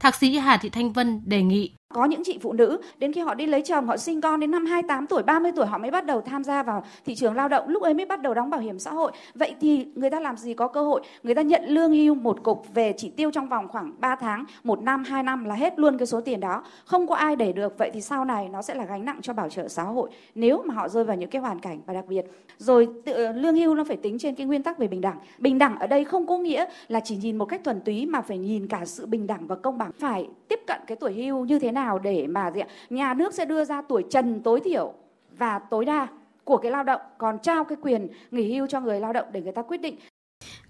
Thạc 0.00 0.14
sĩ 0.14 0.38
Hà 0.38 0.56
Thị 0.56 0.68
Thanh 0.68 0.92
Vân 0.92 1.20
đề 1.24 1.42
nghị 1.42 1.74
có 1.94 2.04
những 2.04 2.22
chị 2.24 2.38
phụ 2.42 2.52
nữ 2.52 2.80
đến 2.98 3.12
khi 3.12 3.20
họ 3.20 3.34
đi 3.34 3.46
lấy 3.46 3.62
chồng, 3.62 3.86
họ 3.86 3.96
sinh 3.96 4.20
con 4.20 4.40
đến 4.40 4.50
năm 4.50 4.66
28 4.66 5.06
tuổi, 5.06 5.22
30 5.22 5.52
tuổi 5.56 5.66
họ 5.66 5.78
mới 5.78 5.90
bắt 5.90 6.06
đầu 6.06 6.20
tham 6.20 6.44
gia 6.44 6.62
vào 6.62 6.84
thị 7.04 7.14
trường 7.14 7.34
lao 7.34 7.48
động, 7.48 7.68
lúc 7.68 7.82
ấy 7.82 7.94
mới 7.94 8.06
bắt 8.06 8.22
đầu 8.22 8.34
đóng 8.34 8.50
bảo 8.50 8.60
hiểm 8.60 8.78
xã 8.78 8.90
hội. 8.90 9.12
Vậy 9.34 9.54
thì 9.60 9.86
người 9.94 10.10
ta 10.10 10.20
làm 10.20 10.36
gì 10.36 10.54
có 10.54 10.68
cơ 10.68 10.82
hội? 10.82 11.02
Người 11.22 11.34
ta 11.34 11.42
nhận 11.42 11.64
lương 11.64 11.92
hưu 11.92 12.14
một 12.14 12.42
cục 12.42 12.74
về 12.74 12.94
chỉ 12.96 13.10
tiêu 13.10 13.30
trong 13.30 13.48
vòng 13.48 13.68
khoảng 13.68 13.92
3 14.00 14.16
tháng, 14.16 14.44
một 14.64 14.82
năm, 14.82 15.04
hai 15.04 15.22
năm 15.22 15.44
là 15.44 15.54
hết 15.54 15.78
luôn 15.78 15.98
cái 15.98 16.06
số 16.06 16.20
tiền 16.20 16.40
đó. 16.40 16.64
Không 16.84 17.06
có 17.06 17.14
ai 17.14 17.36
để 17.36 17.52
được. 17.52 17.78
Vậy 17.78 17.90
thì 17.94 18.00
sau 18.00 18.24
này 18.24 18.48
nó 18.48 18.62
sẽ 18.62 18.74
là 18.74 18.84
gánh 18.84 19.04
nặng 19.04 19.18
cho 19.22 19.32
bảo 19.32 19.48
trợ 19.48 19.68
xã 19.68 19.82
hội 19.82 20.10
nếu 20.34 20.62
mà 20.66 20.74
họ 20.74 20.88
rơi 20.88 21.04
vào 21.04 21.16
những 21.16 21.30
cái 21.30 21.42
hoàn 21.42 21.60
cảnh 21.60 21.80
và 21.86 21.94
đặc 21.94 22.04
biệt. 22.08 22.24
Rồi 22.58 22.88
tự, 23.04 23.12
ờ, 23.12 23.32
lương 23.32 23.56
hưu 23.56 23.74
nó 23.74 23.84
phải 23.84 23.96
tính 23.96 24.18
trên 24.18 24.34
cái 24.34 24.46
nguyên 24.46 24.62
tắc 24.62 24.78
về 24.78 24.88
bình 24.88 25.00
đẳng. 25.00 25.18
Bình 25.38 25.58
đẳng 25.58 25.78
ở 25.78 25.86
đây 25.86 26.04
không 26.04 26.26
có 26.26 26.38
nghĩa 26.38 26.64
là 26.88 27.00
chỉ 27.00 27.16
nhìn 27.16 27.38
một 27.38 27.44
cách 27.44 27.60
thuần 27.64 27.80
túy 27.80 28.06
mà 28.06 28.20
phải 28.20 28.38
nhìn 28.38 28.68
cả 28.68 28.84
sự 28.84 29.06
bình 29.06 29.26
đẳng 29.26 29.46
và 29.46 29.56
công 29.56 29.78
bằng. 29.78 29.83
Phải 29.98 30.28
tiếp 30.48 30.60
cận 30.66 30.80
cái 30.86 30.96
tuổi 31.00 31.12
hưu 31.12 31.44
như 31.44 31.58
thế 31.58 31.72
nào 31.72 31.98
để 31.98 32.26
mà 32.26 32.50
gì 32.50 32.60
nhà 32.90 33.14
nước 33.14 33.34
sẽ 33.34 33.44
đưa 33.44 33.64
ra 33.64 33.82
tuổi 33.88 34.04
trần 34.10 34.42
tối 34.42 34.60
thiểu 34.64 34.92
và 35.38 35.58
tối 35.58 35.84
đa 35.84 36.08
của 36.44 36.56
cái 36.56 36.70
lao 36.70 36.84
động 36.84 37.00
còn 37.18 37.38
trao 37.38 37.64
cái 37.64 37.78
quyền 37.82 38.08
nghỉ 38.30 38.54
hưu 38.54 38.66
cho 38.66 38.80
người 38.80 39.00
lao 39.00 39.12
động 39.12 39.26
để 39.32 39.40
người 39.40 39.52
ta 39.52 39.62
quyết 39.62 39.80
định 39.80 39.96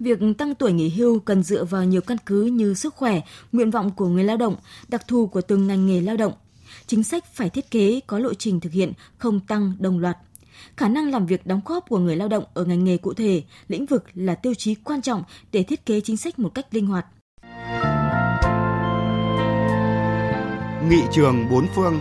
Việc 0.01 0.19
tăng 0.39 0.55
tuổi 0.55 0.73
nghỉ 0.73 0.89
hưu 0.89 1.19
cần 1.19 1.43
dựa 1.43 1.65
vào 1.65 1.85
nhiều 1.85 2.01
căn 2.01 2.17
cứ 2.27 2.43
như 2.43 2.75
sức 2.75 2.95
khỏe, 2.95 3.21
nguyện 3.53 3.71
vọng 3.71 3.91
của 3.97 4.09
người 4.09 4.25
lao 4.25 4.37
động, 4.37 4.57
đặc 4.89 5.09
thù 5.09 5.27
của 5.27 5.41
từng 5.41 5.67
ngành 5.67 5.87
nghề 5.87 6.01
lao 6.01 6.17
động. 6.17 6.33
Chính 6.87 7.03
sách 7.03 7.25
phải 7.35 7.51
thiết 7.51 7.71
kế 7.71 8.01
có 8.07 8.19
lộ 8.19 8.35
trình 8.35 8.61
thực 8.61 8.73
hiện, 8.73 8.93
không 9.19 9.41
tăng 9.41 9.73
đồng 9.79 9.99
loạt. 9.99 10.17
Khả 10.77 10.89
năng 10.89 11.11
làm 11.11 11.27
việc 11.27 11.47
đóng 11.47 11.61
góp 11.65 11.89
của 11.89 11.99
người 11.99 12.17
lao 12.17 12.29
động 12.29 12.45
ở 12.55 12.65
ngành 12.65 12.85
nghề 12.85 12.97
cụ 12.97 13.15
thể, 13.15 13.43
lĩnh 13.69 13.87
vực 13.87 14.05
là 14.15 14.35
tiêu 14.35 14.55
chí 14.55 14.75
quan 14.75 15.03
trọng 15.03 15.23
để 15.53 15.63
thiết 15.63 15.87
kế 15.87 16.01
chính 16.01 16.17
sách 16.17 16.39
một 16.39 16.55
cách 16.55 16.67
linh 16.71 16.87
hoạt. 16.87 17.07
Nghị 20.89 21.03
trường 21.13 21.49
bốn 21.51 21.67
phương 21.75 22.01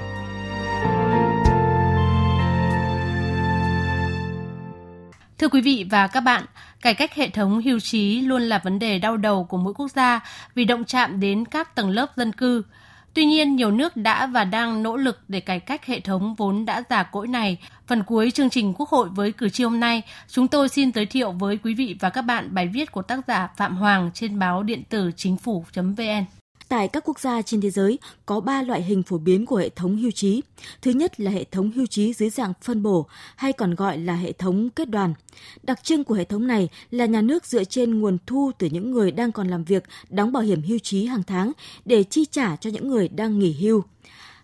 Thưa 5.37 5.47
quý 5.47 5.61
vị 5.61 5.85
và 5.89 6.07
các 6.07 6.19
bạn, 6.19 6.45
cải 6.81 6.93
cách 6.93 7.15
hệ 7.15 7.29
thống 7.29 7.61
hưu 7.61 7.79
trí 7.79 8.21
luôn 8.21 8.41
là 8.41 8.61
vấn 8.63 8.79
đề 8.79 8.99
đau 8.99 9.17
đầu 9.17 9.43
của 9.43 9.57
mỗi 9.57 9.73
quốc 9.73 9.91
gia 9.91 10.19
vì 10.55 10.65
động 10.65 10.83
chạm 10.85 11.19
đến 11.19 11.45
các 11.45 11.75
tầng 11.75 11.89
lớp 11.89 12.07
dân 12.15 12.31
cư. 12.31 12.63
Tuy 13.13 13.25
nhiên, 13.25 13.55
nhiều 13.55 13.71
nước 13.71 13.97
đã 13.97 14.25
và 14.25 14.43
đang 14.43 14.83
nỗ 14.83 14.97
lực 14.97 15.19
để 15.27 15.39
cải 15.39 15.59
cách 15.59 15.85
hệ 15.85 15.99
thống 15.99 16.35
vốn 16.35 16.65
đã 16.65 16.83
già 16.89 17.03
cỗi 17.03 17.27
này. 17.27 17.57
Phần 17.87 18.03
cuối 18.03 18.31
chương 18.31 18.49
trình 18.49 18.73
Quốc 18.77 18.89
hội 18.89 19.09
với 19.09 19.31
cử 19.31 19.49
tri 19.49 19.63
hôm 19.63 19.79
nay, 19.79 20.01
chúng 20.27 20.47
tôi 20.47 20.69
xin 20.69 20.91
giới 20.91 21.05
thiệu 21.05 21.31
với 21.31 21.59
quý 21.63 21.73
vị 21.73 21.95
và 21.99 22.09
các 22.09 22.21
bạn 22.21 22.53
bài 22.53 22.67
viết 22.67 22.91
của 22.91 23.01
tác 23.01 23.19
giả 23.27 23.49
Phạm 23.57 23.77
Hoàng 23.77 24.11
trên 24.13 24.39
báo 24.39 24.63
điện 24.63 24.83
tử 24.89 25.11
chính 25.15 25.37
phủ.vn. 25.37 26.42
Tại 26.69 26.87
các 26.87 27.03
quốc 27.05 27.19
gia 27.19 27.41
trên 27.41 27.61
thế 27.61 27.69
giới, 27.69 27.99
có 28.25 28.39
3 28.39 28.61
loại 28.61 28.83
hình 28.83 29.03
phổ 29.03 29.17
biến 29.17 29.45
của 29.45 29.55
hệ 29.55 29.69
thống 29.69 29.97
hưu 29.97 30.11
trí. 30.11 30.41
Thứ 30.81 30.91
nhất 30.91 31.19
là 31.19 31.31
hệ 31.31 31.43
thống 31.43 31.71
hưu 31.71 31.85
trí 31.85 32.13
dưới 32.13 32.29
dạng 32.29 32.53
phân 32.61 32.83
bổ, 32.83 33.05
hay 33.35 33.53
còn 33.53 33.75
gọi 33.75 33.97
là 33.97 34.15
hệ 34.15 34.31
thống 34.31 34.69
kết 34.69 34.89
đoàn. 34.89 35.13
Đặc 35.63 35.83
trưng 35.83 36.03
của 36.03 36.15
hệ 36.15 36.23
thống 36.23 36.47
này 36.47 36.69
là 36.91 37.05
nhà 37.05 37.21
nước 37.21 37.45
dựa 37.45 37.63
trên 37.63 37.99
nguồn 37.99 38.17
thu 38.27 38.51
từ 38.57 38.67
những 38.71 38.91
người 38.91 39.11
đang 39.11 39.31
còn 39.31 39.47
làm 39.47 39.63
việc, 39.63 39.83
đóng 40.09 40.31
bảo 40.31 40.43
hiểm 40.43 40.61
hưu 40.61 40.79
trí 40.79 41.05
hàng 41.05 41.23
tháng 41.23 41.51
để 41.85 42.03
chi 42.03 42.25
trả 42.31 42.55
cho 42.55 42.69
những 42.69 42.87
người 42.87 43.07
đang 43.07 43.39
nghỉ 43.39 43.53
hưu. 43.53 43.83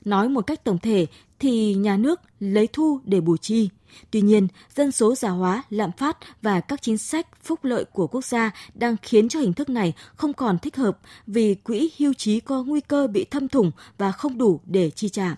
Nói 0.06 0.30
một 0.30 0.42
cách 0.42 0.64
tổng 0.64 0.80
thể 0.80 1.06
thì 1.40 1.74
nhà 1.74 1.98
nước 1.98 2.22
lấy 2.40 2.68
thu 2.68 3.00
để 3.04 3.22
bù 3.22 3.38
chi. 3.38 3.70
Tuy 4.12 4.22
nhiên, 4.22 4.48
dân 4.76 4.92
số 4.92 5.16
già 5.16 5.30
hóa, 5.30 5.64
lạm 5.70 5.92
phát 5.92 6.18
và 6.42 6.60
các 6.62 6.82
chính 6.82 6.98
sách 6.98 7.28
phúc 7.44 7.60
lợi 7.64 7.86
của 7.86 8.08
quốc 8.08 8.26
gia 8.26 8.52
đang 8.74 8.96
khiến 9.02 9.30
cho 9.30 9.40
hình 9.40 9.54
thức 9.54 9.70
này 9.70 9.94
không 10.16 10.34
còn 10.34 10.60
thích 10.60 10.76
hợp 10.76 11.00
vì 11.28 11.56
quỹ 11.56 11.92
hưu 12.00 12.14
trí 12.14 12.40
có 12.40 12.64
nguy 12.64 12.82
cơ 12.82 13.08
bị 13.08 13.26
thâm 13.26 13.48
thủng 13.48 13.72
và 13.98 14.12
không 14.12 14.38
đủ 14.38 14.62
để 14.66 14.90
chi 14.90 15.10
trả. 15.10 15.36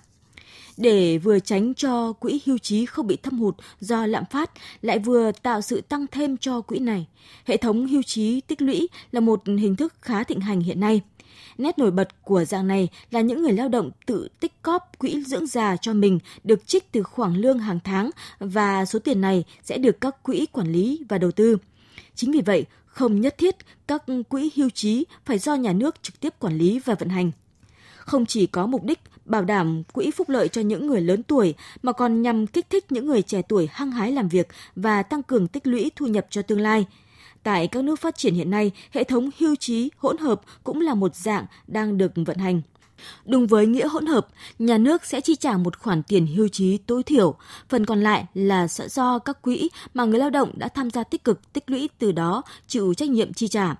Để 0.82 1.18
vừa 1.18 1.40
tránh 1.40 1.74
cho 1.74 2.14
quỹ 2.14 2.42
hưu 2.46 2.58
trí 2.58 2.86
không 2.86 3.08
bị 3.08 3.16
thâm 3.16 3.40
hụt 3.40 3.56
do 3.80 4.06
lạm 4.06 4.24
phát, 4.32 4.52
lại 4.82 5.00
vừa 5.00 5.32
tạo 5.32 5.62
sự 5.62 5.82
tăng 5.82 6.06
thêm 6.08 6.38
cho 6.38 6.62
quỹ 6.62 6.80
này. 6.80 7.08
Hệ 7.46 7.58
thống 7.58 7.88
hưu 7.88 8.04
trí 8.04 8.42
tích 8.42 8.62
lũy 8.62 8.90
là 9.12 9.20
một 9.20 9.42
hình 9.46 9.76
thức 9.76 9.94
khá 10.02 10.24
thịnh 10.24 10.40
hành 10.40 10.60
hiện 10.60 10.80
nay. 10.80 11.02
Nét 11.58 11.80
nổi 11.80 11.92
bật 11.92 12.24
của 12.24 12.46
dạng 12.46 12.68
này 12.68 12.90
là 13.12 13.22
những 13.22 13.42
người 13.44 13.54
lao 13.54 13.70
động 13.70 13.92
tự 14.06 14.28
tích 14.40 14.62
cóp 14.62 15.00
quỹ 15.00 15.24
dưỡng 15.24 15.48
già 15.48 15.78
cho 15.78 15.94
mình 15.94 16.20
được 16.44 16.68
trích 16.68 16.92
từ 16.92 17.04
khoản 17.04 17.36
lương 17.36 17.60
hàng 17.60 17.80
tháng 17.84 18.10
và 18.40 18.86
số 18.86 19.00
tiền 19.00 19.22
này 19.22 19.44
sẽ 19.64 19.78
được 19.78 20.02
các 20.02 20.24
quỹ 20.24 20.46
quản 20.46 20.72
lý 20.72 21.00
và 21.10 21.18
đầu 21.18 21.32
tư. 21.32 21.58
Chính 22.16 22.32
vì 22.32 22.42
vậy, 22.42 22.66
không 22.86 23.22
nhất 23.22 23.36
thiết 23.38 23.56
các 23.88 24.04
quỹ 24.30 24.52
hưu 24.56 24.70
trí 24.70 25.06
phải 25.26 25.40
do 25.40 25.56
nhà 25.56 25.74
nước 25.74 26.04
trực 26.04 26.20
tiếp 26.20 26.34
quản 26.40 26.58
lý 26.58 26.80
và 26.80 26.96
vận 26.96 27.10
hành. 27.10 27.32
Không 27.98 28.26
chỉ 28.26 28.46
có 28.46 28.68
mục 28.68 28.84
đích 28.84 29.00
bảo 29.26 29.44
đảm 29.46 29.84
quỹ 29.94 30.12
phúc 30.12 30.30
lợi 30.30 30.48
cho 30.48 30.62
những 30.62 30.88
người 30.88 31.02
lớn 31.02 31.24
tuổi 31.24 31.54
mà 31.82 31.92
còn 31.92 32.22
nhằm 32.22 32.48
kích 32.48 32.70
thích 32.70 32.92
những 32.92 33.08
người 33.08 33.22
trẻ 33.22 33.42
tuổi 33.50 33.70
hăng 33.72 33.92
hái 33.92 34.12
làm 34.12 34.28
việc 34.28 34.48
và 34.76 35.04
tăng 35.04 35.24
cường 35.24 35.48
tích 35.48 35.68
lũy 35.68 35.92
thu 35.96 36.08
nhập 36.08 36.28
cho 36.30 36.42
tương 36.42 36.62
lai– 36.62 36.86
Tại 37.44 37.68
các 37.68 37.84
nước 37.84 38.00
phát 38.00 38.18
triển 38.18 38.34
hiện 38.34 38.50
nay, 38.50 38.72
hệ 38.92 39.04
thống 39.04 39.30
hưu 39.40 39.56
trí 39.56 39.92
hỗn 39.98 40.18
hợp 40.18 40.42
cũng 40.64 40.82
là 40.82 40.94
một 40.94 41.16
dạng 41.16 41.46
đang 41.68 41.98
được 41.98 42.12
vận 42.16 42.38
hành. 42.38 42.62
Đúng 43.26 43.48
với 43.48 43.66
nghĩa 43.66 43.88
hỗn 43.88 44.06
hợp, 44.06 44.28
nhà 44.60 44.78
nước 44.78 45.06
sẽ 45.06 45.22
chi 45.22 45.36
trả 45.36 45.58
một 45.58 45.80
khoản 45.80 46.04
tiền 46.04 46.28
hưu 46.28 46.48
trí 46.48 46.78
tối 46.78 47.04
thiểu, 47.04 47.36
phần 47.70 47.86
còn 47.86 48.02
lại 48.02 48.26
là 48.34 48.68
sẽ 48.68 48.90
do 48.90 49.20
các 49.20 49.42
quỹ 49.42 49.70
mà 49.94 50.06
người 50.06 50.20
lao 50.20 50.30
động 50.30 50.52
đã 50.56 50.68
tham 50.68 50.90
gia 50.90 51.04
tích 51.04 51.24
cực 51.24 51.54
tích 51.54 51.70
lũy 51.70 51.90
từ 52.00 52.12
đó 52.12 52.44
chịu 52.68 52.94
trách 52.94 53.10
nhiệm 53.10 53.34
chi 53.34 53.48
trả. 53.48 53.76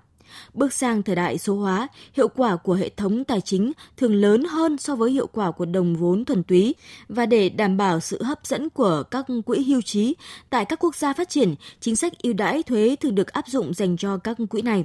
Bước 0.54 0.72
sang 0.72 1.02
thời 1.02 1.16
đại 1.16 1.38
số 1.38 1.54
hóa, 1.56 1.88
hiệu 2.12 2.28
quả 2.28 2.56
của 2.56 2.74
hệ 2.74 2.88
thống 2.88 3.24
tài 3.24 3.40
chính 3.40 3.72
thường 3.96 4.14
lớn 4.14 4.44
hơn 4.44 4.78
so 4.78 4.96
với 4.96 5.10
hiệu 5.10 5.26
quả 5.26 5.50
của 5.50 5.64
đồng 5.64 5.96
vốn 5.96 6.24
thuần 6.24 6.42
túy 6.42 6.74
và 7.08 7.26
để 7.26 7.48
đảm 7.48 7.76
bảo 7.76 8.00
sự 8.00 8.22
hấp 8.22 8.46
dẫn 8.46 8.70
của 8.70 9.02
các 9.10 9.26
quỹ 9.46 9.62
hưu 9.62 9.82
trí, 9.82 10.14
tại 10.50 10.64
các 10.64 10.84
quốc 10.84 10.96
gia 10.96 11.12
phát 11.12 11.28
triển, 11.28 11.54
chính 11.80 11.96
sách 11.96 12.12
ưu 12.22 12.32
đãi 12.32 12.62
thuế 12.62 12.96
thường 13.00 13.14
được 13.14 13.32
áp 13.32 13.48
dụng 13.48 13.74
dành 13.74 13.96
cho 13.96 14.16
các 14.16 14.36
quỹ 14.50 14.62
này 14.62 14.84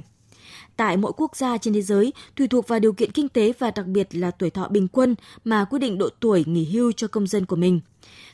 tại 0.78 0.96
mỗi 0.96 1.12
quốc 1.16 1.36
gia 1.36 1.58
trên 1.58 1.74
thế 1.74 1.82
giới 1.82 2.12
tùy 2.36 2.48
thuộc 2.48 2.68
vào 2.68 2.78
điều 2.78 2.92
kiện 2.92 3.12
kinh 3.12 3.28
tế 3.28 3.52
và 3.58 3.70
đặc 3.70 3.86
biệt 3.86 4.08
là 4.10 4.30
tuổi 4.30 4.50
thọ 4.50 4.68
bình 4.68 4.88
quân 4.88 5.14
mà 5.44 5.64
quyết 5.64 5.78
định 5.78 5.98
độ 5.98 6.08
tuổi 6.20 6.44
nghỉ 6.46 6.64
hưu 6.64 6.92
cho 6.92 7.08
công 7.08 7.26
dân 7.26 7.46
của 7.46 7.56
mình. 7.56 7.80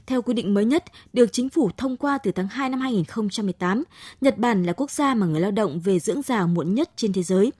Theo 0.06 0.22
quy 0.22 0.34
định 0.34 0.54
mới 0.54 0.64
nhất 0.64 0.84
được 1.12 1.32
chính 1.32 1.48
phủ 1.48 1.70
thông 1.76 1.96
qua 1.96 2.18
từ 2.18 2.32
tháng 2.32 2.48
2 2.48 2.68
năm 2.68 2.80
2018, 2.80 3.84
Nhật 4.20 4.38
Bản 4.38 4.62
là 4.62 4.72
quốc 4.72 4.90
gia 4.90 5.14
mà 5.14 5.26
người 5.26 5.40
lao 5.40 5.50
động 5.50 5.80
về 5.80 5.98
dưỡng 5.98 6.22
già 6.22 6.46
muộn 6.46 6.74
nhất 6.74 6.90
trên 6.96 7.12
thế 7.12 7.22
giới. 7.22 7.52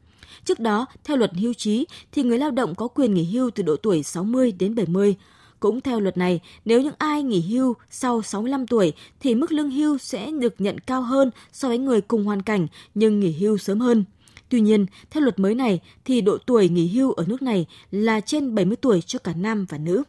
Trước 0.45 0.61
đó, 0.61 0.87
theo 1.05 1.17
luật 1.17 1.33
hưu 1.35 1.55
trí 1.55 1.87
thì 2.13 2.23
người 2.23 2.39
lao 2.39 2.51
động 2.51 2.75
có 2.75 2.89
quyền 2.89 3.15
nghỉ 3.15 3.25
hưu 3.25 3.51
từ 3.51 3.63
độ 3.63 3.77
tuổi 3.77 4.03
60 4.03 4.53
đến 4.53 4.75
70. 4.75 5.17
Cũng 5.61 5.81
theo 5.81 6.01
luật 6.01 6.17
này, 6.17 6.41
nếu 6.65 6.83
những 6.83 6.95
ai 6.99 7.23
nghỉ 7.23 7.41
hưu 7.41 7.75
sau 7.91 8.23
65 8.23 8.67
tuổi 8.67 8.93
thì 9.21 9.35
mức 9.35 9.53
lương 9.53 9.71
hưu 9.71 9.99
sẽ 9.99 10.31
được 10.31 10.55
nhận 10.59 10.81
cao 10.81 11.03
hơn 11.03 11.31
so 11.53 11.69
với 11.69 11.79
người 11.79 12.01
cùng 12.01 12.25
hoàn 12.25 12.43
cảnh 12.43 12.67
nhưng 12.95 13.21
nghỉ 13.21 13.33
hưu 13.33 13.59
sớm 13.59 13.81
hơn. 13.81 14.05
Tuy 14.49 14.61
nhiên, 14.61 14.87
theo 15.11 15.23
luật 15.23 15.39
mới 15.39 15.55
này 15.55 15.81
thì 16.05 16.21
độ 16.21 16.39
tuổi 16.47 16.69
nghỉ 16.69 16.89
hưu 16.89 17.13
ở 17.13 17.25
nước 17.27 17.43
này 17.43 17.67
là 17.91 18.21
trên 18.21 18.55
70 18.55 18.77
tuổi 18.77 19.03
cho 19.03 19.19
cả 19.19 19.33
nam 19.37 19.67
và 19.69 19.79
nữ. 19.79 20.03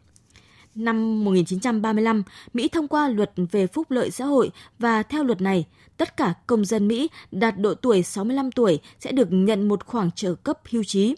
Năm 0.75 1.25
1935, 1.25 2.23
Mỹ 2.53 2.67
thông 2.67 2.87
qua 2.87 3.09
luật 3.09 3.31
về 3.51 3.67
phúc 3.67 3.91
lợi 3.91 4.11
xã 4.11 4.25
hội 4.25 4.51
và 4.79 5.03
theo 5.03 5.23
luật 5.23 5.41
này, 5.41 5.65
tất 5.97 6.17
cả 6.17 6.33
công 6.47 6.65
dân 6.65 6.87
Mỹ 6.87 7.09
đạt 7.31 7.59
độ 7.59 7.73
tuổi 7.73 8.03
65 8.03 8.51
tuổi 8.51 8.79
sẽ 8.99 9.11
được 9.11 9.27
nhận 9.31 9.67
một 9.67 9.85
khoản 9.85 10.11
trợ 10.11 10.35
cấp 10.35 10.59
hưu 10.71 10.83
trí. 10.83 11.15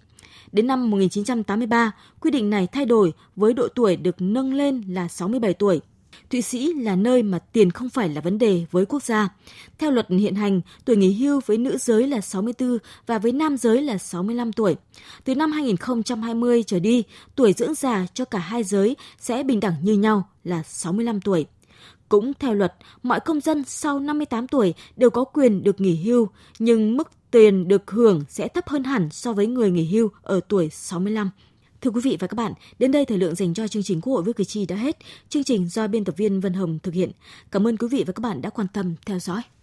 Đến 0.51 0.67
năm 0.67 0.89
1983, 0.89 1.91
quy 2.19 2.31
định 2.31 2.49
này 2.49 2.67
thay 2.67 2.85
đổi 2.85 3.13
với 3.35 3.53
độ 3.53 3.67
tuổi 3.75 3.95
được 3.95 4.15
nâng 4.19 4.53
lên 4.53 4.83
là 4.87 5.07
67 5.07 5.53
tuổi. 5.53 5.81
Thụy 6.29 6.41
Sĩ 6.41 6.73
là 6.73 6.95
nơi 6.95 7.23
mà 7.23 7.39
tiền 7.39 7.71
không 7.71 7.89
phải 7.89 8.09
là 8.09 8.21
vấn 8.21 8.37
đề 8.37 8.65
với 8.71 8.85
quốc 8.85 9.03
gia. 9.03 9.29
Theo 9.77 9.91
luật 9.91 10.09
hiện 10.09 10.35
hành, 10.35 10.61
tuổi 10.85 10.95
nghỉ 10.95 11.13
hưu 11.13 11.41
với 11.45 11.57
nữ 11.57 11.77
giới 11.77 12.07
là 12.07 12.21
64 12.21 12.77
và 13.05 13.19
với 13.19 13.31
nam 13.31 13.57
giới 13.57 13.81
là 13.81 13.97
65 13.97 14.53
tuổi. 14.53 14.75
Từ 15.23 15.35
năm 15.35 15.51
2020 15.51 16.63
trở 16.67 16.79
đi, 16.79 17.03
tuổi 17.35 17.53
dưỡng 17.53 17.73
già 17.73 18.05
cho 18.13 18.25
cả 18.25 18.39
hai 18.39 18.63
giới 18.63 18.95
sẽ 19.19 19.43
bình 19.43 19.59
đẳng 19.59 19.75
như 19.81 19.93
nhau 19.93 20.29
là 20.43 20.63
65 20.63 21.21
tuổi. 21.21 21.45
Cũng 22.09 22.33
theo 22.39 22.53
luật, 22.53 22.73
mọi 23.03 23.19
công 23.19 23.39
dân 23.39 23.63
sau 23.67 23.99
58 23.99 24.47
tuổi 24.47 24.73
đều 24.95 25.09
có 25.09 25.23
quyền 25.23 25.63
được 25.63 25.81
nghỉ 25.81 25.95
hưu, 25.95 26.29
nhưng 26.59 26.97
mức 26.97 27.11
tiền 27.31 27.67
được 27.67 27.91
hưởng 27.91 28.23
sẽ 28.29 28.47
thấp 28.47 28.69
hơn 28.69 28.83
hẳn 28.83 29.09
so 29.11 29.33
với 29.33 29.47
người 29.47 29.71
nghỉ 29.71 29.85
hưu 29.85 30.09
ở 30.21 30.39
tuổi 30.47 30.69
65. 30.69 31.29
Thưa 31.81 31.91
quý 31.91 32.01
vị 32.03 32.17
và 32.19 32.27
các 32.27 32.35
bạn, 32.35 32.53
đến 32.79 32.91
đây 32.91 33.05
thời 33.05 33.17
lượng 33.17 33.35
dành 33.35 33.53
cho 33.53 33.67
chương 33.67 33.83
trình 33.83 34.01
Quốc 34.01 34.13
hội 34.13 34.23
với 34.23 34.33
cử 34.33 34.43
tri 34.43 34.65
đã 34.65 34.75
hết. 34.75 34.97
Chương 35.29 35.43
trình 35.43 35.69
do 35.69 35.87
biên 35.87 36.05
tập 36.05 36.17
viên 36.17 36.39
Vân 36.39 36.53
Hồng 36.53 36.79
thực 36.83 36.93
hiện. 36.93 37.11
Cảm 37.51 37.67
ơn 37.67 37.77
quý 37.77 37.87
vị 37.91 38.03
và 38.07 38.13
các 38.13 38.21
bạn 38.21 38.41
đã 38.41 38.49
quan 38.49 38.67
tâm 38.73 38.95
theo 39.05 39.19
dõi. 39.19 39.41